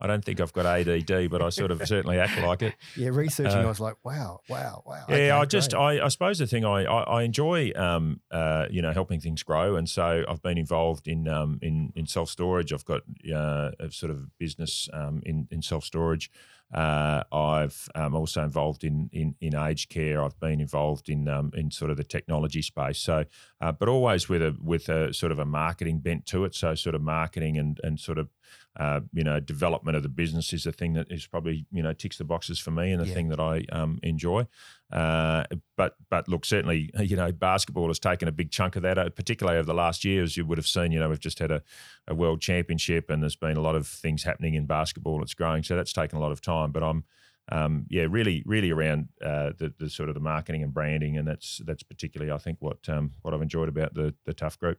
[0.00, 2.74] I don't think I've got ADD, but I sort of certainly act like it.
[2.96, 5.04] Yeah, researching, Uh, I was like, wow, wow, wow.
[5.08, 5.74] Yeah, Okay, I just.
[5.74, 9.42] I, I suppose the thing I I, I enjoy um uh you know helping things
[9.42, 12.72] grow, and so I've been involved in um in in self storage.
[12.72, 16.30] I've got uh, a sort of business um in in self storage.
[16.74, 20.20] Uh, I've um, also involved in, in in aged care.
[20.24, 22.98] I've been involved in um, in sort of the technology space.
[22.98, 23.24] So,
[23.60, 26.56] uh, but always with a with a sort of a marketing bent to it.
[26.56, 28.30] So, sort of marketing and and sort of
[28.78, 31.92] uh, you know development of the business is the thing that is probably you know
[31.92, 33.14] ticks the boxes for me and the Yeah.
[33.14, 34.46] thing that I um, enjoy.
[34.92, 35.44] Uh,
[35.76, 39.08] but but look, certainly you know basketball has taken a big chunk of that, uh,
[39.10, 40.92] particularly over the last year, as you would have seen.
[40.92, 41.62] You know we've just had a,
[42.06, 45.22] a world championship, and there's been a lot of things happening in basketball.
[45.22, 46.70] It's growing, so that's taken a lot of time.
[46.70, 47.04] But I'm
[47.52, 51.26] um, yeah, really, really around uh, the, the sort of the marketing and branding, and
[51.26, 54.78] that's that's particularly I think what um, what I've enjoyed about the the tough group.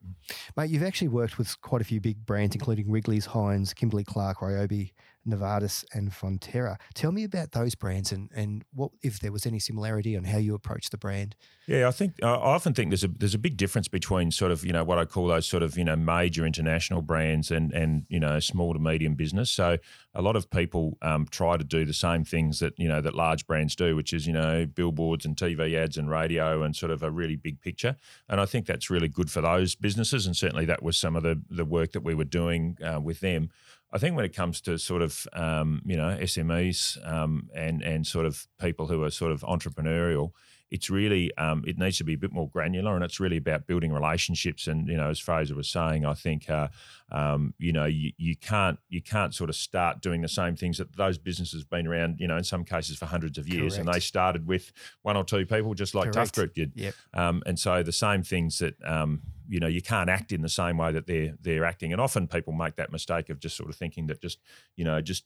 [0.55, 4.39] Mate, you've actually worked with quite a few big brands, including Wrigley's, Heinz, Kimberly Clark,
[4.39, 4.91] Ryobi,
[5.27, 6.77] Novartis, and Fonterra.
[6.93, 10.37] Tell me about those brands and, and what if there was any similarity on how
[10.37, 11.35] you approach the brand.
[11.67, 14.65] Yeah, I think I often think there's a there's a big difference between sort of
[14.65, 18.05] you know what I call those sort of you know major international brands and and
[18.07, 19.51] you know small to medium business.
[19.51, 19.77] So
[20.15, 23.15] a lot of people um, try to do the same things that you know that
[23.15, 26.91] large brands do, which is you know billboards and TV ads and radio and sort
[26.91, 27.97] of a really big picture.
[28.29, 31.23] And I think that's really good for those businesses, and certainly that was some of
[31.23, 33.49] the the work that we were doing uh, with them.
[33.91, 38.05] I think when it comes to sort of um, you know SMEs um, and and
[38.05, 40.31] sort of people who are sort of entrepreneurial,
[40.69, 43.67] it's really um, it needs to be a bit more granular, and it's really about
[43.67, 44.67] building relationships.
[44.67, 46.67] And you know, as Fraser was saying, I think uh,
[47.11, 50.77] um, you know you, you can't you can't sort of start doing the same things
[50.77, 52.19] that those businesses have been around.
[52.19, 54.71] You know, in some cases for hundreds of years, and they started with
[55.03, 56.73] one or two people, just like Tough Group did.
[56.75, 56.93] Yep.
[57.13, 60.49] Um, and so the same things that um, you know you can't act in the
[60.49, 63.69] same way that they're they're acting, and often people make that mistake of just sort
[63.69, 64.39] of thinking that just
[64.75, 65.23] you know just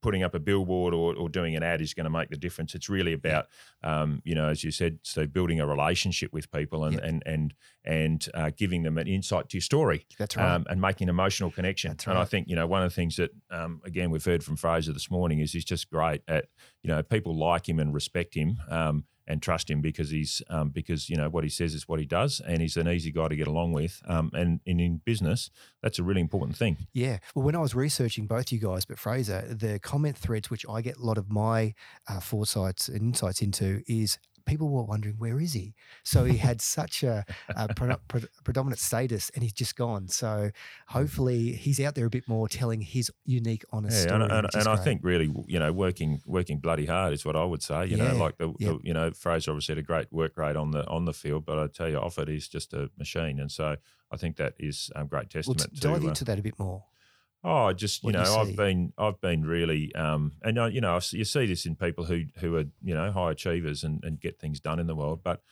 [0.00, 2.74] putting up a billboard or, or doing an ad is going to make the difference.
[2.74, 3.46] It's really about,
[3.82, 7.06] um, you know, as you said, so building a relationship with people and Yeah.
[7.06, 7.54] and and
[7.84, 10.54] and uh, giving them an insight to your story That's right.
[10.54, 11.90] um, and making an emotional connection.
[11.92, 14.42] That's And I think you know one of the things that um, again we've heard
[14.44, 16.46] from Fraser this morning is he's just great at
[16.82, 18.58] you know people like him and respect him.
[18.68, 22.00] Um, and trust him because he's um, because you know what he says is what
[22.00, 24.02] he does, and he's an easy guy to get along with.
[24.06, 25.50] Um, and, and in business,
[25.82, 26.86] that's a really important thing.
[26.92, 27.18] Yeah.
[27.34, 30.80] Well, when I was researching both you guys, but Fraser, the comment threads, which I
[30.80, 31.74] get a lot of my
[32.08, 35.74] uh, foresights and insights into, is people were wondering, where is he?
[36.04, 40.08] So he had such a, a pre- pre- predominant status and he's just gone.
[40.08, 40.50] So
[40.88, 44.22] hopefully he's out there a bit more telling his unique, honest Yeah, story.
[44.22, 47.44] and, and, and I think really, you know, working working bloody hard is what I
[47.44, 47.86] would say.
[47.86, 48.68] You Yeah, know, like the, yeah.
[48.68, 51.44] the you know Fraser obviously had a great work rate on the on the field,
[51.44, 53.76] but I tell you, off it, he's just a machine, and so
[54.10, 55.80] I think that is um, great Well, testament to.
[55.88, 56.84] dive uh, into that a bit more.
[57.48, 60.80] Oh, just you What know, you I've been I've been really, um, and uh, you
[60.80, 64.20] know, you see this in people who who are you know high achievers and, and
[64.20, 65.42] get things done in the world, but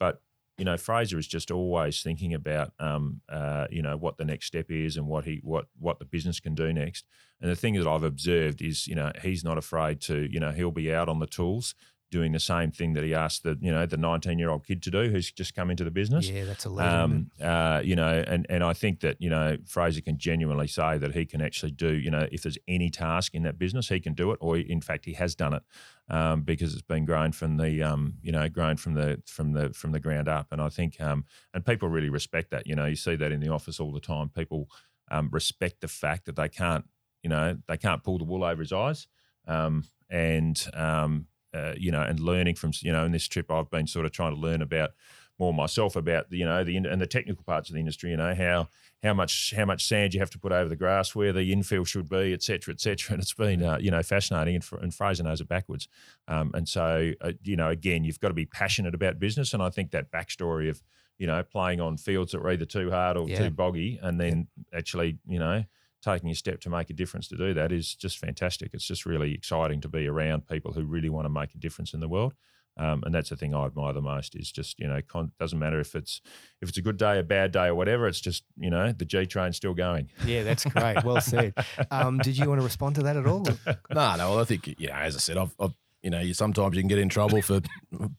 [0.00, 0.20] but
[0.58, 4.46] you know, Fraser is just always thinking about um, uh, you know what the next
[4.46, 7.06] step is and what he what what the business can do next.
[7.40, 10.50] And the thing that I've observed is you know he's not afraid to you know
[10.50, 11.76] he'll be out on the tools
[12.14, 14.80] doing the same thing that he asked the you know the 19 year old kid
[14.84, 16.28] to do who's just come into the business.
[16.28, 16.80] Yeah, that's a it?
[16.80, 20.96] Um, uh, you know, and, and I think that, you know, Fraser can genuinely say
[20.96, 23.98] that he can actually do, you know, if there's any task in that business, he
[23.98, 25.62] can do it, or in fact, he has done it
[26.08, 29.72] um, because it's been grown from the, um, you know, grown from the from the
[29.72, 30.52] from the ground up.
[30.52, 32.68] And I think, um, and people really respect that.
[32.68, 34.28] You know, you see that in the office all the time.
[34.28, 34.68] People
[35.10, 36.84] um, respect the fact that they can't,
[37.24, 39.08] you know, they can't pull the wool over his eyes.
[39.48, 43.70] Um, and um, uh, you know, and learning from, you know, in this trip, I've
[43.70, 44.90] been sort of trying to learn about
[45.38, 48.10] more myself about the, you know the and the technical parts of the industry.
[48.10, 48.68] You know how
[49.02, 51.86] how much how much sand you have to put over the grass, where the infill
[51.86, 53.14] should be, et cetera, et cetera.
[53.14, 55.88] And it's been uh, you know fascinating, and, and Fraser knows it backwards.
[56.28, 59.62] Um, and so uh, you know again, you've got to be passionate about business, and
[59.62, 60.82] I think that backstory of
[61.18, 63.38] you know playing on fields that were either too hard or Yeah.
[63.38, 65.64] too boggy, and then actually you know
[66.04, 68.70] taking a step to make a difference to do that is just fantastic.
[68.74, 71.94] It's just really exciting to be around people who really want to make a difference
[71.94, 72.34] in the world.
[72.76, 75.58] Um, and that's the thing I admire the most is just you know con- doesn't
[75.58, 76.20] matter if it's
[76.60, 78.08] if it's a good day, a bad day, or whatever.
[78.08, 80.10] It's just you know the G train's still going.
[80.26, 81.04] Yeah, that's great.
[81.04, 81.54] Well said.
[81.92, 83.46] Um, did you want to respond to that at all?
[83.94, 84.30] No, no.
[84.30, 86.82] Well, I think you know, as I said, I've, I've you know, you sometimes you
[86.82, 87.60] can get in trouble for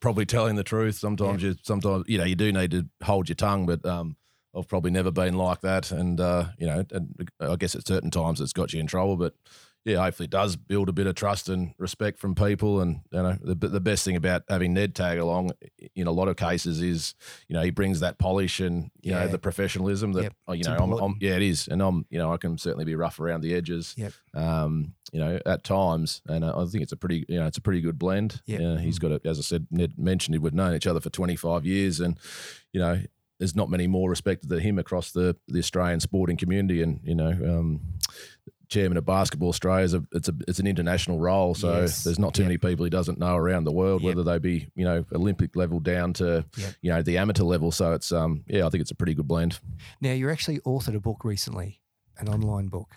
[0.00, 0.96] probably telling the truth.
[0.96, 3.66] Sometimes you, sometimes you know, you do need to hold your tongue.
[3.66, 4.16] But um,
[4.56, 8.10] I've probably never been like that, and uh, you know, and I guess at certain
[8.10, 9.16] times it's got you in trouble.
[9.16, 9.34] But
[9.84, 12.80] yeah, hopefully it does build a bit of trust and respect from people.
[12.80, 15.52] And you know, the the best thing about having Ned tag along
[15.94, 17.14] in a lot of cases is
[17.48, 19.20] you know he brings that polish and you Yeah.
[19.20, 20.32] know the professionalism that Yep.
[20.48, 22.84] oh, you know I'm, I'm yeah it is, and I'm you know I can certainly
[22.84, 24.12] be rough around the edges Yep.
[24.34, 27.56] um, you know, at times, and uh, I think it's a pretty, you know, it's
[27.58, 28.42] a pretty good blend.
[28.46, 28.60] Yep.
[28.60, 29.24] Yeah, he's got it.
[29.24, 32.18] As I said, Ned mentioned, we've known each other for 25 years, and
[32.72, 33.00] you know,
[33.38, 37.14] there's not many more respected than him across the the Australian sporting community, and you
[37.14, 37.30] know.
[37.30, 37.80] Um,
[38.68, 42.02] Chairman of Basketball Australia is a it's a it's an international role, so Yes.
[42.02, 42.48] there's not too Yep.
[42.48, 44.16] many people he doesn't know around the world, Yep.
[44.16, 46.74] whether they be you know Olympic level down to Yep.
[46.82, 47.70] you know the amateur level.
[47.70, 49.60] So it's um yeah, I think it's a pretty good blend.
[50.00, 51.80] Now, you actually authored a book recently,
[52.18, 52.96] an online book.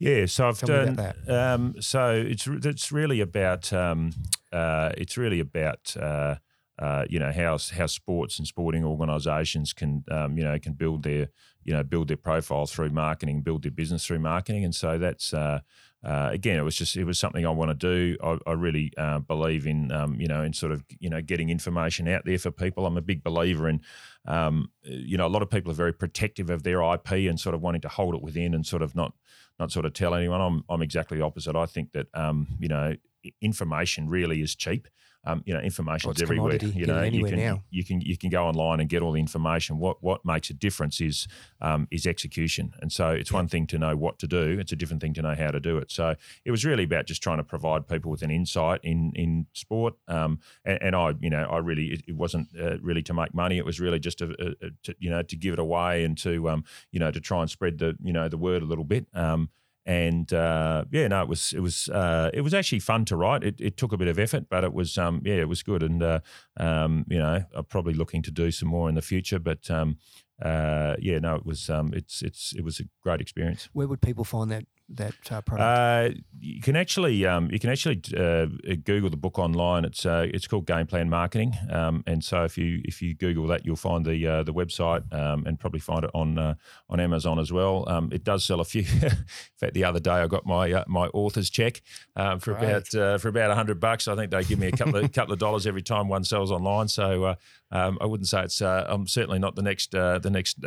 [0.00, 0.94] Yeah, so I've Tell me done.
[0.94, 4.10] about Um, so it's it's really about um,
[4.52, 6.34] uh, it's really about uh,
[6.78, 11.02] uh, you know how how sports and sporting organisations can um, you know can build
[11.02, 11.28] their
[11.64, 15.32] you know build their profile through marketing, build their business through marketing, and so that's.
[15.32, 15.60] Uh,
[16.04, 18.16] uh, again, it was just it was something I want to do.
[18.22, 21.50] I, I really uh, believe in um, you know in sort of you know getting
[21.50, 22.86] information out there for people.
[22.86, 23.80] I'm a big believer in
[24.24, 27.56] um, you know a lot of people are very protective of their IP and sort
[27.56, 29.14] of wanting to hold it within and sort of not
[29.58, 30.40] not sort of tell anyone.
[30.40, 31.56] I'm I'm exactly the opposite.
[31.56, 32.94] I think that um, you know
[33.40, 34.86] information really is cheap.
[35.26, 36.58] Um, you know, information Oh, is everywhere.
[36.58, 36.78] commodity.
[36.78, 37.62] You know, you can now.
[37.70, 39.78] you can you can go online and get all the information.
[39.78, 41.26] What what makes a difference is
[41.60, 42.72] um, is execution.
[42.80, 44.58] And so it's one thing to know what to do.
[44.60, 45.90] It's a different thing to know how to do it.
[45.90, 49.46] So it was really about just trying to provide people with an insight in in
[49.52, 49.94] sport.
[50.08, 53.34] Um, and, and I, you know, I really it, it wasn't uh, really to make
[53.34, 53.58] money.
[53.58, 56.16] It was really just to, uh, uh, to you know to give it away and
[56.18, 58.84] to um, you know to try and spread the you know the word a little
[58.84, 59.06] bit.
[59.12, 59.50] Um,
[59.86, 63.44] and uh, yeah, no, it was it was uh, it was actually fun to write.
[63.44, 65.84] It, it took a bit of effort, but it was um, yeah, it was good.
[65.84, 66.20] And uh,
[66.56, 69.38] um, you know, I'm probably looking to do some more in the future.
[69.38, 69.98] But um,
[70.42, 73.68] uh, yeah, no, it was um, it's it's it was a great experience.
[73.72, 76.16] Where would people find that that uh, product?
[76.16, 78.46] Uh, you can actually um, you can actually uh,
[78.84, 79.84] Google the book online.
[79.84, 83.46] It's uh, it's called Game Plan Marketing, um, and so if you if you Google
[83.48, 86.54] that, you'll find the uh, the website um, and probably find it on uh,
[86.88, 87.88] on Amazon as well.
[87.88, 88.82] Um, it does sell a few.
[89.02, 91.82] In fact, the other day I got my uh, my author's check
[92.14, 92.92] um, for Great.
[92.94, 94.08] about for about hundred bucks.
[94.08, 96.50] I think they give me a couple of couple of dollars every time one sells
[96.50, 96.88] online.
[96.88, 97.36] So
[97.72, 98.60] um, I wouldn't say it's.
[98.60, 100.58] I'm certainly not the next the next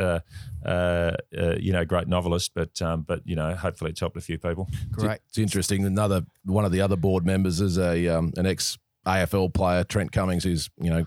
[0.65, 4.67] you know great novelist, but um, but you know hopefully it's helped a few people.
[4.91, 5.19] Great.
[5.27, 5.85] It's interesting.
[5.85, 10.11] Another one of the other board members is a um, an ex AFL player, Trent
[10.11, 11.05] Cummings, who's you know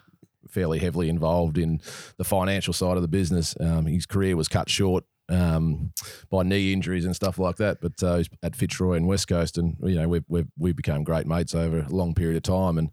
[0.49, 1.81] fairly heavily involved in
[2.19, 3.55] the financial side of the business.
[3.61, 5.93] Um, his career was cut short um,
[6.31, 7.81] by knee injuries and stuff like that.
[7.81, 11.05] But uh, he's at Fitzroy and West Coast, and you know we we we became
[11.05, 12.79] great mates over a long period of time.
[12.79, 12.91] And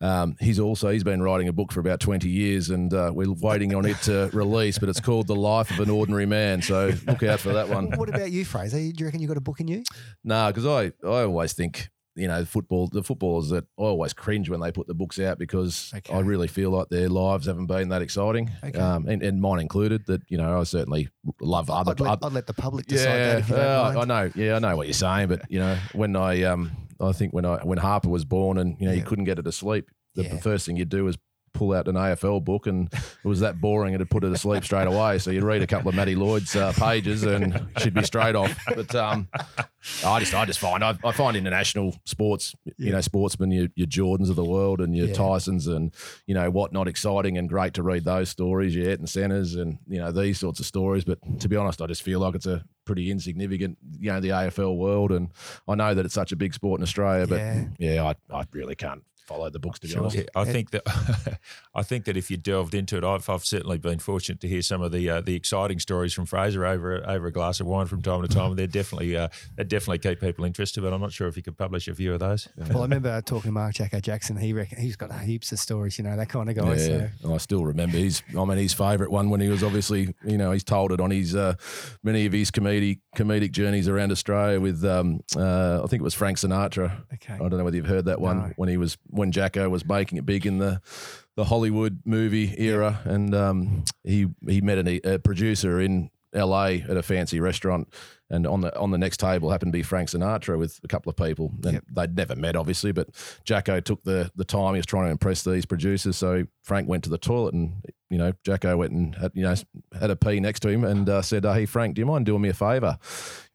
[0.00, 3.32] um, he's also he's been writing a book for about twenty years, and uh, we're
[3.32, 4.78] waiting on it to release.
[4.78, 6.62] But it's called The Life of an Ordinary Man.
[6.62, 7.90] So look out for that one.
[7.96, 8.78] what about you, Fraser?
[8.78, 9.82] Do you reckon you got a book in you?
[10.24, 14.48] No, because I, I always think you know football the footballers that I always cringe
[14.48, 16.12] when they put the books out because Okay.
[16.14, 18.78] I really feel like their lives haven't been that exciting, Okay.
[18.78, 20.06] um, and, and mine included.
[20.06, 21.08] That you know I certainly
[21.40, 21.90] love other.
[21.92, 24.00] I'd let, oth- I'd let the public decide that yeah, if you don't uh.
[24.00, 24.30] I know.
[24.34, 27.44] Yeah, I know what you're saying, but you know when I um I think when
[27.44, 28.98] I when Harper was born and you know Yeah.
[28.98, 30.36] you couldn't get her to sleep, the Yeah.
[30.38, 31.16] first thing you'd do is
[31.54, 34.64] pull out an AFL book, and it was that boring, it'd put her to sleep
[34.64, 35.18] straight away.
[35.18, 38.54] So you'd read a couple of Matty Lloyd's uh, pages, and she'd be straight off.
[38.74, 39.28] But um,
[40.04, 43.86] I just I just find I, I find international sports, you know, sportsmen, your, your
[43.86, 45.14] Jordans of the world, and your Yeah.
[45.14, 45.94] Tysons, and
[46.26, 49.98] you know whatnot, exciting and great to read those stories, your Ayrton Sennas, and you
[49.98, 51.04] know these sorts of stories.
[51.04, 54.28] But to be honest, I just feel like it's a pretty insignificant, you know, the
[54.28, 55.30] AFL world, and
[55.66, 57.64] I know that it's such a big sport in Australia, but Yeah.
[57.78, 60.02] yeah, I, I really can't follow the books to be Sure.
[60.02, 60.16] honest.
[60.16, 60.82] Yeah, I think that
[61.74, 64.62] I think that if you delved into it, I've, I've certainly been fortunate to hear
[64.62, 67.86] some of the uh, the exciting stories from Fraser over over a glass of wine
[67.86, 68.54] from time to time.
[68.56, 70.82] They're definitely uh, they definitely keep people interested.
[70.82, 72.48] But I'm not sure if you could publish a few of those.
[72.56, 74.36] Well, I remember talking to Mark Jacko Jackson.
[74.36, 76.70] He reckon he's got heaps of stories, you know, that kind of guy.
[76.74, 78.22] Yeah, So and I still remember his.
[78.38, 81.10] I mean, his favourite one when he was obviously, you know, he's told it on
[81.10, 81.54] his uh,
[82.02, 86.14] many of his comedic comedic journeys around Australia with, um, uh, I think it was
[86.14, 86.92] Frank Sinatra.
[87.14, 88.52] okay, I don't know whether you've heard that one No.
[88.56, 90.80] when he was when Jacko was making it big in the
[91.36, 96.82] the Hollywood movie era, and um, he he met an, a producer in L.A.
[96.82, 97.88] at a fancy restaurant,
[98.30, 101.08] and on the on the next table happened to be Frank Sinatra with a couple
[101.10, 101.84] of people, and Yep.
[101.92, 103.08] they'd never met obviously, but
[103.44, 107.04] Jacko took the the time he was trying to impress these producers, so Frank went
[107.04, 107.74] to the toilet and.
[108.10, 109.54] You know, Jacko went and had, you know
[109.98, 112.42] had a pee next to him and uh, said, "Hey Frank, do you mind doing
[112.42, 112.96] me a favour?"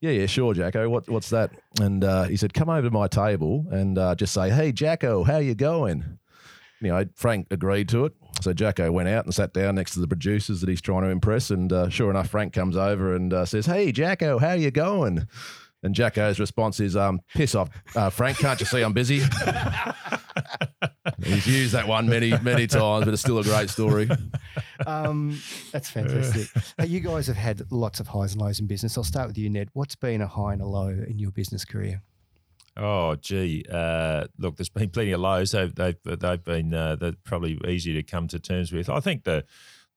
[0.02, 0.90] Yeah, yeah, sure, Jacko.
[0.90, 1.52] What, what's that?
[1.80, 5.24] And uh, he said, come over to my table and uh, just say, hey, Jacko,
[5.24, 6.20] how you going?
[6.82, 8.14] You know, Frank agreed to it.
[8.42, 11.10] So Jacko went out and sat down next to the producers that he's trying to
[11.10, 11.50] impress.
[11.50, 15.28] And uh, sure enough, Frank comes over and uh, says, hey, Jacko, how you going?
[15.84, 19.22] And Jacko's response is, um, piss off, uh, Frank, can't you see I'm busy?
[21.24, 24.10] He's used that one many, many times, but it's still a great story.
[24.86, 25.40] um,
[25.72, 26.48] that's fantastic.
[26.86, 28.98] You guys have had lots of highs and lows in business.
[28.98, 29.70] I'll start with you, Ned.
[29.74, 32.02] What's been a high and a low in your business career?
[32.82, 33.66] Oh, gee.
[33.70, 35.52] Uh, look, there's been plenty of lows.
[35.52, 38.90] They've they've they've been uh, probably easy to come to terms with.
[38.90, 39.44] I think the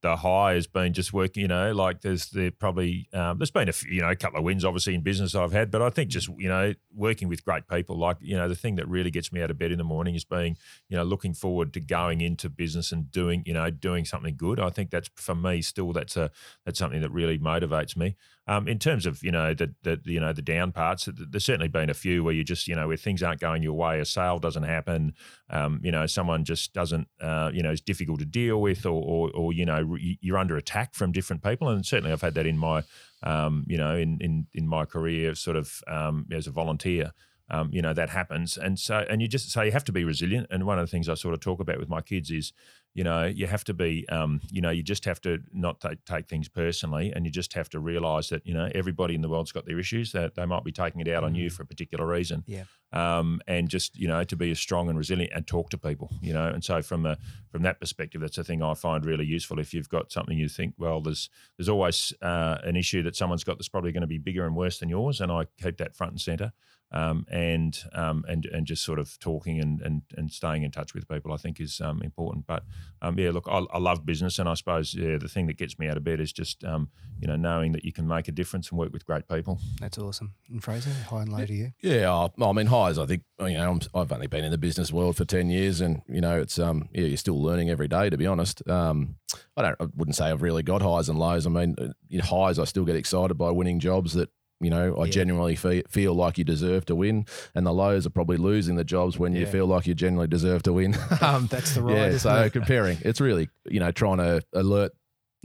[0.03, 1.41] the high has been just working.
[1.41, 4.37] You know, like there's there probably um, there's been a few, you know a couple
[4.37, 7.43] of wins obviously in business I've had, but I think just you know working with
[7.43, 7.97] great people.
[7.97, 10.13] Like you know the thing that really gets me out of bed in the morning
[10.13, 10.57] is being
[10.89, 14.59] you know looking forward to going into business and doing you know doing something good.
[14.59, 16.29] I think that's for me still that's a
[16.65, 18.17] that's something that really motivates me.
[18.45, 21.69] Um, in terms of you know the, the you know the down parts, there's certainly
[21.69, 24.05] been a few where you just you know where things aren't going your way, a
[24.05, 25.13] sale doesn't happen,
[25.49, 29.01] um, you know someone just doesn't uh, you know is difficult to deal with, or
[29.01, 32.45] or, or you know you're under attack from different people, and certainly I've had that
[32.45, 32.83] in my
[33.23, 37.11] um, you know in in in my career, sort of um, as a volunteer.
[37.49, 40.03] Um, you know that happens, and so and you just so you have to be
[40.03, 40.47] resilient.
[40.49, 42.53] And one of the things I sort of talk about with my kids is
[42.93, 46.03] you know you have to be um, you know you just have to not take,
[46.05, 49.29] take things personally and you just have to realize that you know everybody in the
[49.29, 51.65] world's got their issues that they might be taking it out on you for a
[51.65, 52.43] particular reason.
[52.45, 52.63] Yeah.
[52.91, 56.11] um, and just you know to be as strong and resilient and talk to people
[56.21, 57.17] you know and so from a
[57.51, 59.59] from that perspective that's a thing I find really useful.
[59.59, 63.43] If you've got something you think well there's there's always uh, an issue that someone's
[63.43, 65.95] got that's probably going to be bigger and worse than yours and I keep that
[65.95, 66.53] front and center
[66.93, 70.93] um, and um, and and just sort of talking and, and and staying in touch
[70.93, 72.45] with people, I think is um, important.
[72.45, 72.63] But
[73.01, 75.79] um, yeah, look, I, I love business, and I suppose yeah, the thing that gets
[75.79, 76.89] me out of bed is just um,
[77.19, 79.59] you know knowing that you can make a difference and work with great people.
[79.81, 80.35] That's awesome.
[80.49, 81.71] And Fraser, high and low to you?
[81.81, 82.99] Yeah, I I mean highs.
[82.99, 85.81] I think you know I'm, I've only been in the business world for ten years,
[85.81, 88.09] and you know it's um yeah you're still learning every day.
[88.11, 89.15] To be honest, um
[89.57, 91.47] I don't I wouldn't say I've really got highs and lows.
[91.47, 94.29] I mean uh, highs I still get excited by winning jobs that
[94.63, 95.11] you know, I Yeah.
[95.11, 98.83] genuinely fe- feel like you deserve to win, and the lows are probably losing the
[98.83, 99.51] jobs when you Yeah.
[99.51, 100.95] feel like you genuinely deserve to win.
[101.21, 102.11] um, That's the right.
[102.13, 102.53] yeah, so it?
[102.53, 104.91] comparing, it's really you know trying to alert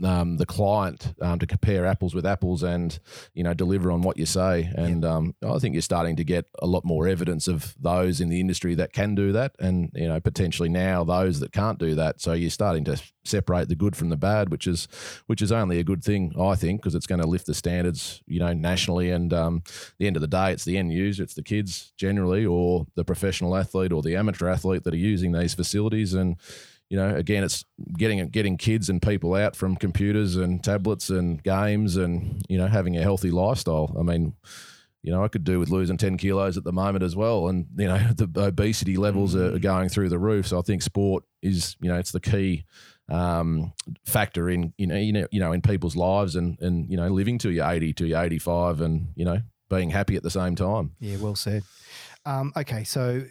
[0.03, 2.99] um, the client um, to compare apples with apples and
[3.33, 4.71] you know deliver on what you say.
[4.75, 8.29] And um, I think you're starting to get a lot more evidence of those in
[8.29, 11.95] the industry that can do that, and you know potentially now those that can't do
[11.95, 12.21] that.
[12.21, 14.87] So you're starting to separate the good from the bad, which is
[15.27, 18.21] which is only a good thing, I think, because it's going to lift the standards,
[18.27, 19.11] you know, nationally.
[19.11, 21.93] And um, at the end of the day, it's the end user, it's the kids
[21.97, 26.13] generally, or the professional athlete or the amateur athlete that are using these facilities.
[26.13, 26.37] And
[26.89, 27.65] you know, again, it's
[27.97, 32.67] getting getting kids and people out from computers and tablets and games, and you know,
[32.67, 33.95] having a healthy lifestyle.
[33.97, 34.33] I mean.
[35.01, 37.47] You know, I could do with losing 10 kilos at the moment as well.
[37.47, 40.45] And, you know, the obesity levels are going through the roof.
[40.47, 42.65] So I think sport is, you know, it's the key
[43.09, 43.73] um,
[44.05, 47.07] factor in you know you know you know in people's lives and and you know
[47.07, 50.31] living to your eighty to your eighty five and you know being happy at the
[50.31, 50.95] same time.
[50.99, 51.63] Yeah, well said.
[52.25, 53.23] Um, okay, so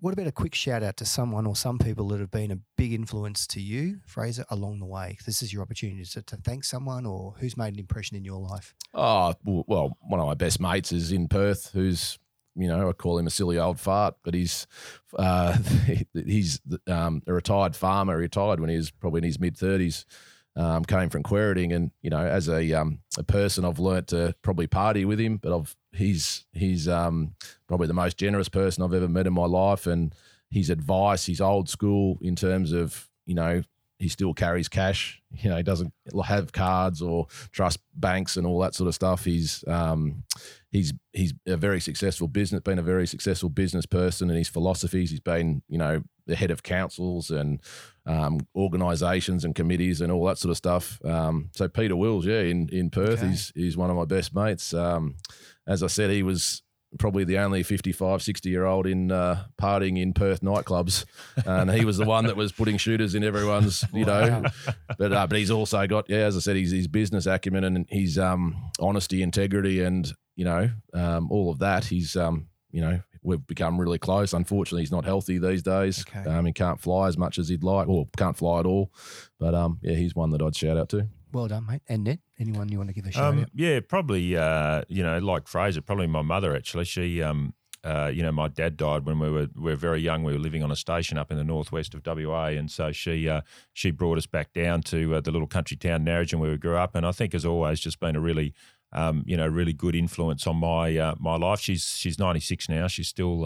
[0.00, 2.58] what about a quick shout out to someone or some people that have been a
[2.76, 5.18] big influence to you, Fraser, along the way?
[5.26, 8.38] This is your opportunity to, to thank someone or who's made an impression in your
[8.38, 8.74] life.
[8.94, 12.18] Oh well, one of my best mates is in Perth, who's
[12.54, 14.66] you know I call him a silly old fart, but he's
[15.18, 15.56] uh,
[16.14, 20.06] he's um, a retired farmer, retired when he was probably in his mid thirties.
[20.56, 24.34] Um, came from Quairading, and you know, as a um, a person, I've learnt to
[24.42, 27.34] probably party with him, but I've he's he's um,
[27.66, 30.14] probably the most generous person I've ever met in my life, and
[30.50, 33.62] his advice, he's old school in terms of you know
[33.98, 35.20] he still carries cash.
[35.32, 35.92] You know, he doesn't
[36.24, 39.24] have cards or trust banks and all that sort of stuff.
[39.24, 40.22] He's um,
[40.70, 45.10] he's he's a very successful business, been a very successful business person, and his philosophies.
[45.10, 47.60] He's been you know the head of councils and
[48.06, 51.02] um, organisations and committees and all that sort of stuff.
[51.04, 53.28] Um, so Peter Wills, yeah, in in Perth, Okay.
[53.30, 54.72] he's he's one of my best mates.
[54.72, 55.16] Um,
[55.68, 56.62] as I said, he was
[56.98, 61.04] probably the only 55, 60 year old in uh, partying in Perth nightclubs.
[61.46, 64.42] And he was the one that was putting shooters in everyone's, you know.
[64.98, 67.86] But uh, but he's also got, yeah, as I said, he's his business acumen and
[67.88, 71.84] his um, honesty, integrity, and, you know, um, all of that.
[71.84, 74.32] He's, um, you know, we've become really close.
[74.32, 76.04] Unfortunately, he's not healthy these days.
[76.08, 76.28] Okay.
[76.28, 78.90] Um, he can't fly as much as he'd like, or can't fly at all.
[79.38, 81.08] But um, yeah, he's one that I'd shout out to.
[81.32, 81.82] Well done, mate.
[81.88, 83.48] And Ned, anyone you want to give a shout Um, out?
[83.54, 84.36] yeah, probably.
[84.36, 86.54] Uh, you know, like Fraser, probably my mother.
[86.56, 87.22] Actually, she.
[87.22, 87.54] Um,
[87.84, 90.24] uh, you know, my dad died when we were we were very young.
[90.24, 93.28] We were living on a station up in the northwest of WA, and so she
[93.28, 96.56] uh, she brought us back down to uh, the little country town Narrogin where we
[96.56, 96.96] grew up.
[96.96, 98.52] And I think, as always, just been a really
[98.92, 101.60] um, you know really good influence on my uh, my life.
[101.60, 102.88] She's she's ninety six now.
[102.88, 103.44] She's still.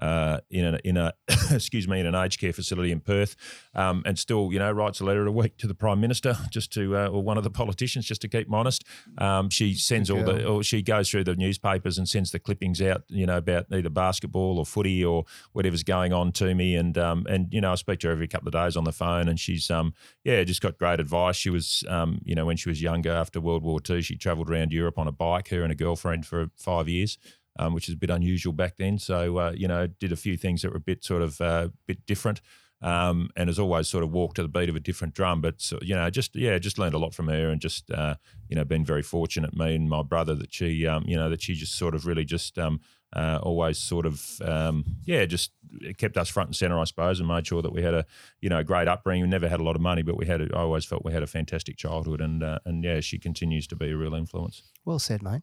[0.00, 1.12] Uh, in a in a
[1.50, 3.34] excuse me in an aged care facility in Perth,
[3.74, 6.70] um, and still you know writes a letter a week to the prime minister just
[6.74, 8.84] to uh, or one of the politicians just to keep honest.
[9.18, 12.82] Um, she sends all the or she goes through the newspapers and sends the clippings
[12.82, 16.98] out you know about either basketball or footy or whatever's going on to me and
[16.98, 19.28] um, and you know I speak to her every couple of days on the phone
[19.28, 19.94] and she's um
[20.24, 21.36] yeah just got great advice.
[21.36, 24.50] She was um you know when she was younger after World War II she travelled
[24.50, 27.16] around Europe on a bike her and a girlfriend for five years
[27.58, 28.98] um, which is a bit unusual back then.
[28.98, 31.68] So uh, you know, did a few things that were a bit sort of uh,
[31.86, 32.40] bit different,
[32.82, 35.40] um, and has always sort of walked to the beat of a different drum.
[35.40, 38.16] But so, you know, just yeah, just learned a lot from her, and just uh,
[38.48, 41.42] you know, been very fortunate me and my brother that she um, you know that
[41.42, 42.80] she just sort of really just um,
[43.14, 45.52] uh, always sort of um, yeah, just
[45.96, 48.04] kept us front and center, I suppose, and made sure that we had a
[48.40, 49.24] you know great upbringing.
[49.24, 51.12] We never had a lot of money, but we had a, I always felt we
[51.12, 54.62] had a fantastic childhood, and uh, and yeah, she continues to be a real influence.
[54.84, 55.42] Well said, mate.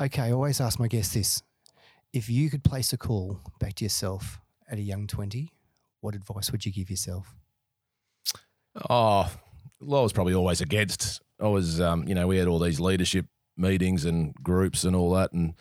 [0.00, 1.42] Okay, I always ask my guests this.
[2.12, 4.40] If you could place a call back to yourself
[4.70, 5.52] at a young 20,
[6.00, 7.34] what advice would you give yourself?
[8.88, 9.28] Oh,
[9.80, 11.20] well, I was probably always against.
[11.40, 13.26] I was, um, you know, we had all these leadership
[13.56, 15.54] meetings and groups and all that, and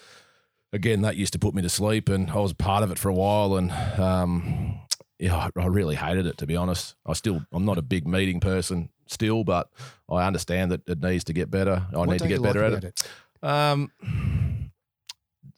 [0.71, 3.09] again, that used to put me to sleep, and I was part of it for
[3.09, 4.79] a while, and um,
[5.17, 6.95] yeah, I, really hated it to be honest.
[7.05, 9.69] I still, I'm not a big meeting person still, but
[10.09, 11.88] I understand that it needs to get better.
[11.91, 13.03] I What need to get you like better at about it.
[13.43, 13.91] Um,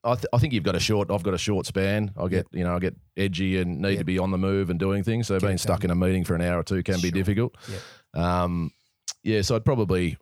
[0.04, 1.12] I, th- I think you've got a short.
[1.12, 2.12] I've got a short span.
[2.18, 3.98] I get you know I get edgy and need Yep.
[4.00, 5.28] to be on the move and doing things.
[5.28, 7.12] So being stuck in a meeting for an hour or two can be Sure.
[7.12, 7.56] difficult.
[8.14, 8.72] Um,
[9.24, 10.18] yeah, so I'd probably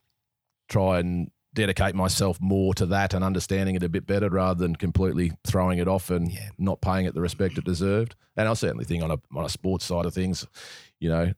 [0.68, 4.76] try and dedicate myself more to that and understanding it a bit better rather than
[4.76, 6.49] completely throwing it off and Yeah.
[6.58, 8.16] not paying it the respect it deserved.
[8.36, 10.45] And I certainly think on a on a sports side of things,
[10.99, 11.34] you know,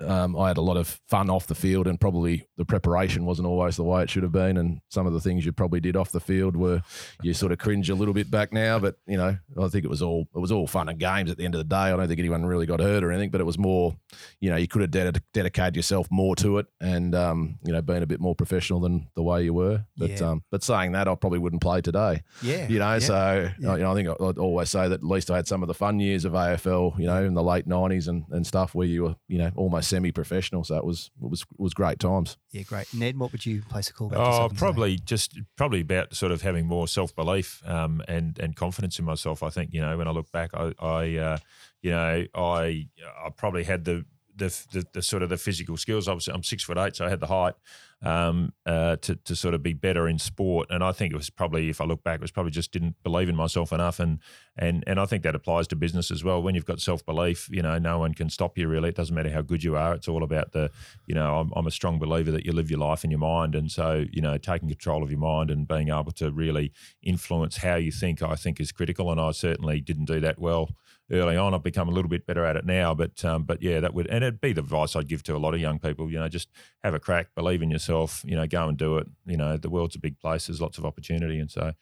[0.00, 3.48] um, I had a lot of fun off the field, and probably the preparation wasn't
[3.48, 4.56] always the way it should have been.
[4.56, 6.82] And some of the things you probably did off the field were
[7.22, 8.78] you sort of cringe a little bit back now.
[8.78, 11.36] But you know, I think it was all it was all fun and games at
[11.38, 11.76] the end of the day.
[11.76, 13.96] I don't think anyone really got hurt or anything, but it was more,
[14.40, 17.82] you know, you could have ded- dedicated yourself more to it, and um, you know,
[17.82, 19.84] been a bit more professional than the way you were.
[19.96, 20.30] But Yeah.
[20.30, 22.22] um, but saying that, I probably wouldn't play today.
[22.42, 22.68] Yeah.
[22.68, 22.98] You know, yeah.
[23.00, 23.76] so Yeah.
[23.76, 25.74] you know, I think I'd always say that at least I had some of the
[25.74, 29.02] fun years of AFL, you know, in the late nineties and, and stuff where you
[29.04, 30.62] were, you know, almost semi professional.
[30.64, 32.36] So it was it was it was great times.
[32.50, 32.92] Yeah, great.
[32.94, 34.64] Ned, what would you place a call back Oh, yourself and say?
[34.64, 39.04] probably just probably about sort of having more self belief um, and and confidence in
[39.04, 39.42] myself.
[39.42, 41.38] I think you know when I look back, I, I uh,
[41.82, 42.88] you know I
[43.24, 44.04] I probably had the,
[44.38, 46.08] the the the sort of the physical skills.
[46.08, 47.54] Obviously, I'm six foot eight, so I had the height
[48.02, 50.68] um, uh, to to sort of be better in sport.
[50.70, 52.96] And I think it was probably if I look back, it was probably just didn't
[53.02, 54.00] believe in myself enough.
[54.00, 54.20] And
[54.56, 56.42] and and I think that applies to business as well.
[56.42, 58.90] When you've got self belief, you know, no one can stop you really.
[58.90, 59.94] It doesn't matter how good you are.
[59.94, 60.70] It's all about the
[61.06, 63.54] you know, I'm, I'm a strong believer that you live your life in your mind.
[63.54, 66.72] And so, you know, taking control of your mind and being able to really
[67.02, 69.10] influence how you think, I think is critical.
[69.10, 70.70] And I certainly didn't do that well
[71.10, 71.54] early on.
[71.54, 72.94] I've become a little bit better at it now.
[72.94, 75.38] But, um, but yeah, that would, and it'd be the advice I'd give to a
[75.38, 76.48] lot of young people, you know, just
[76.82, 79.06] have a crack, believe in yourself, you know, go and do it.
[79.26, 80.46] You know, the world's a big place.
[80.46, 81.38] There's lots of opportunity.
[81.38, 81.72] And so,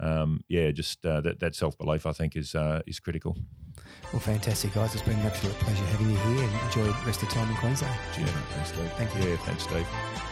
[0.00, 3.36] um, yeah, just uh, that, that self belief, I think, is uh, is critical.
[4.12, 4.94] Well, fantastic, guys.
[4.94, 7.48] It's been an absolute pleasure having you here and enjoy the rest of the time
[7.48, 7.98] in Queensland.
[8.18, 8.92] Yeah, thanks, Steve.
[8.96, 9.30] Thank you.
[9.30, 10.31] Yeah, thanks, Steve.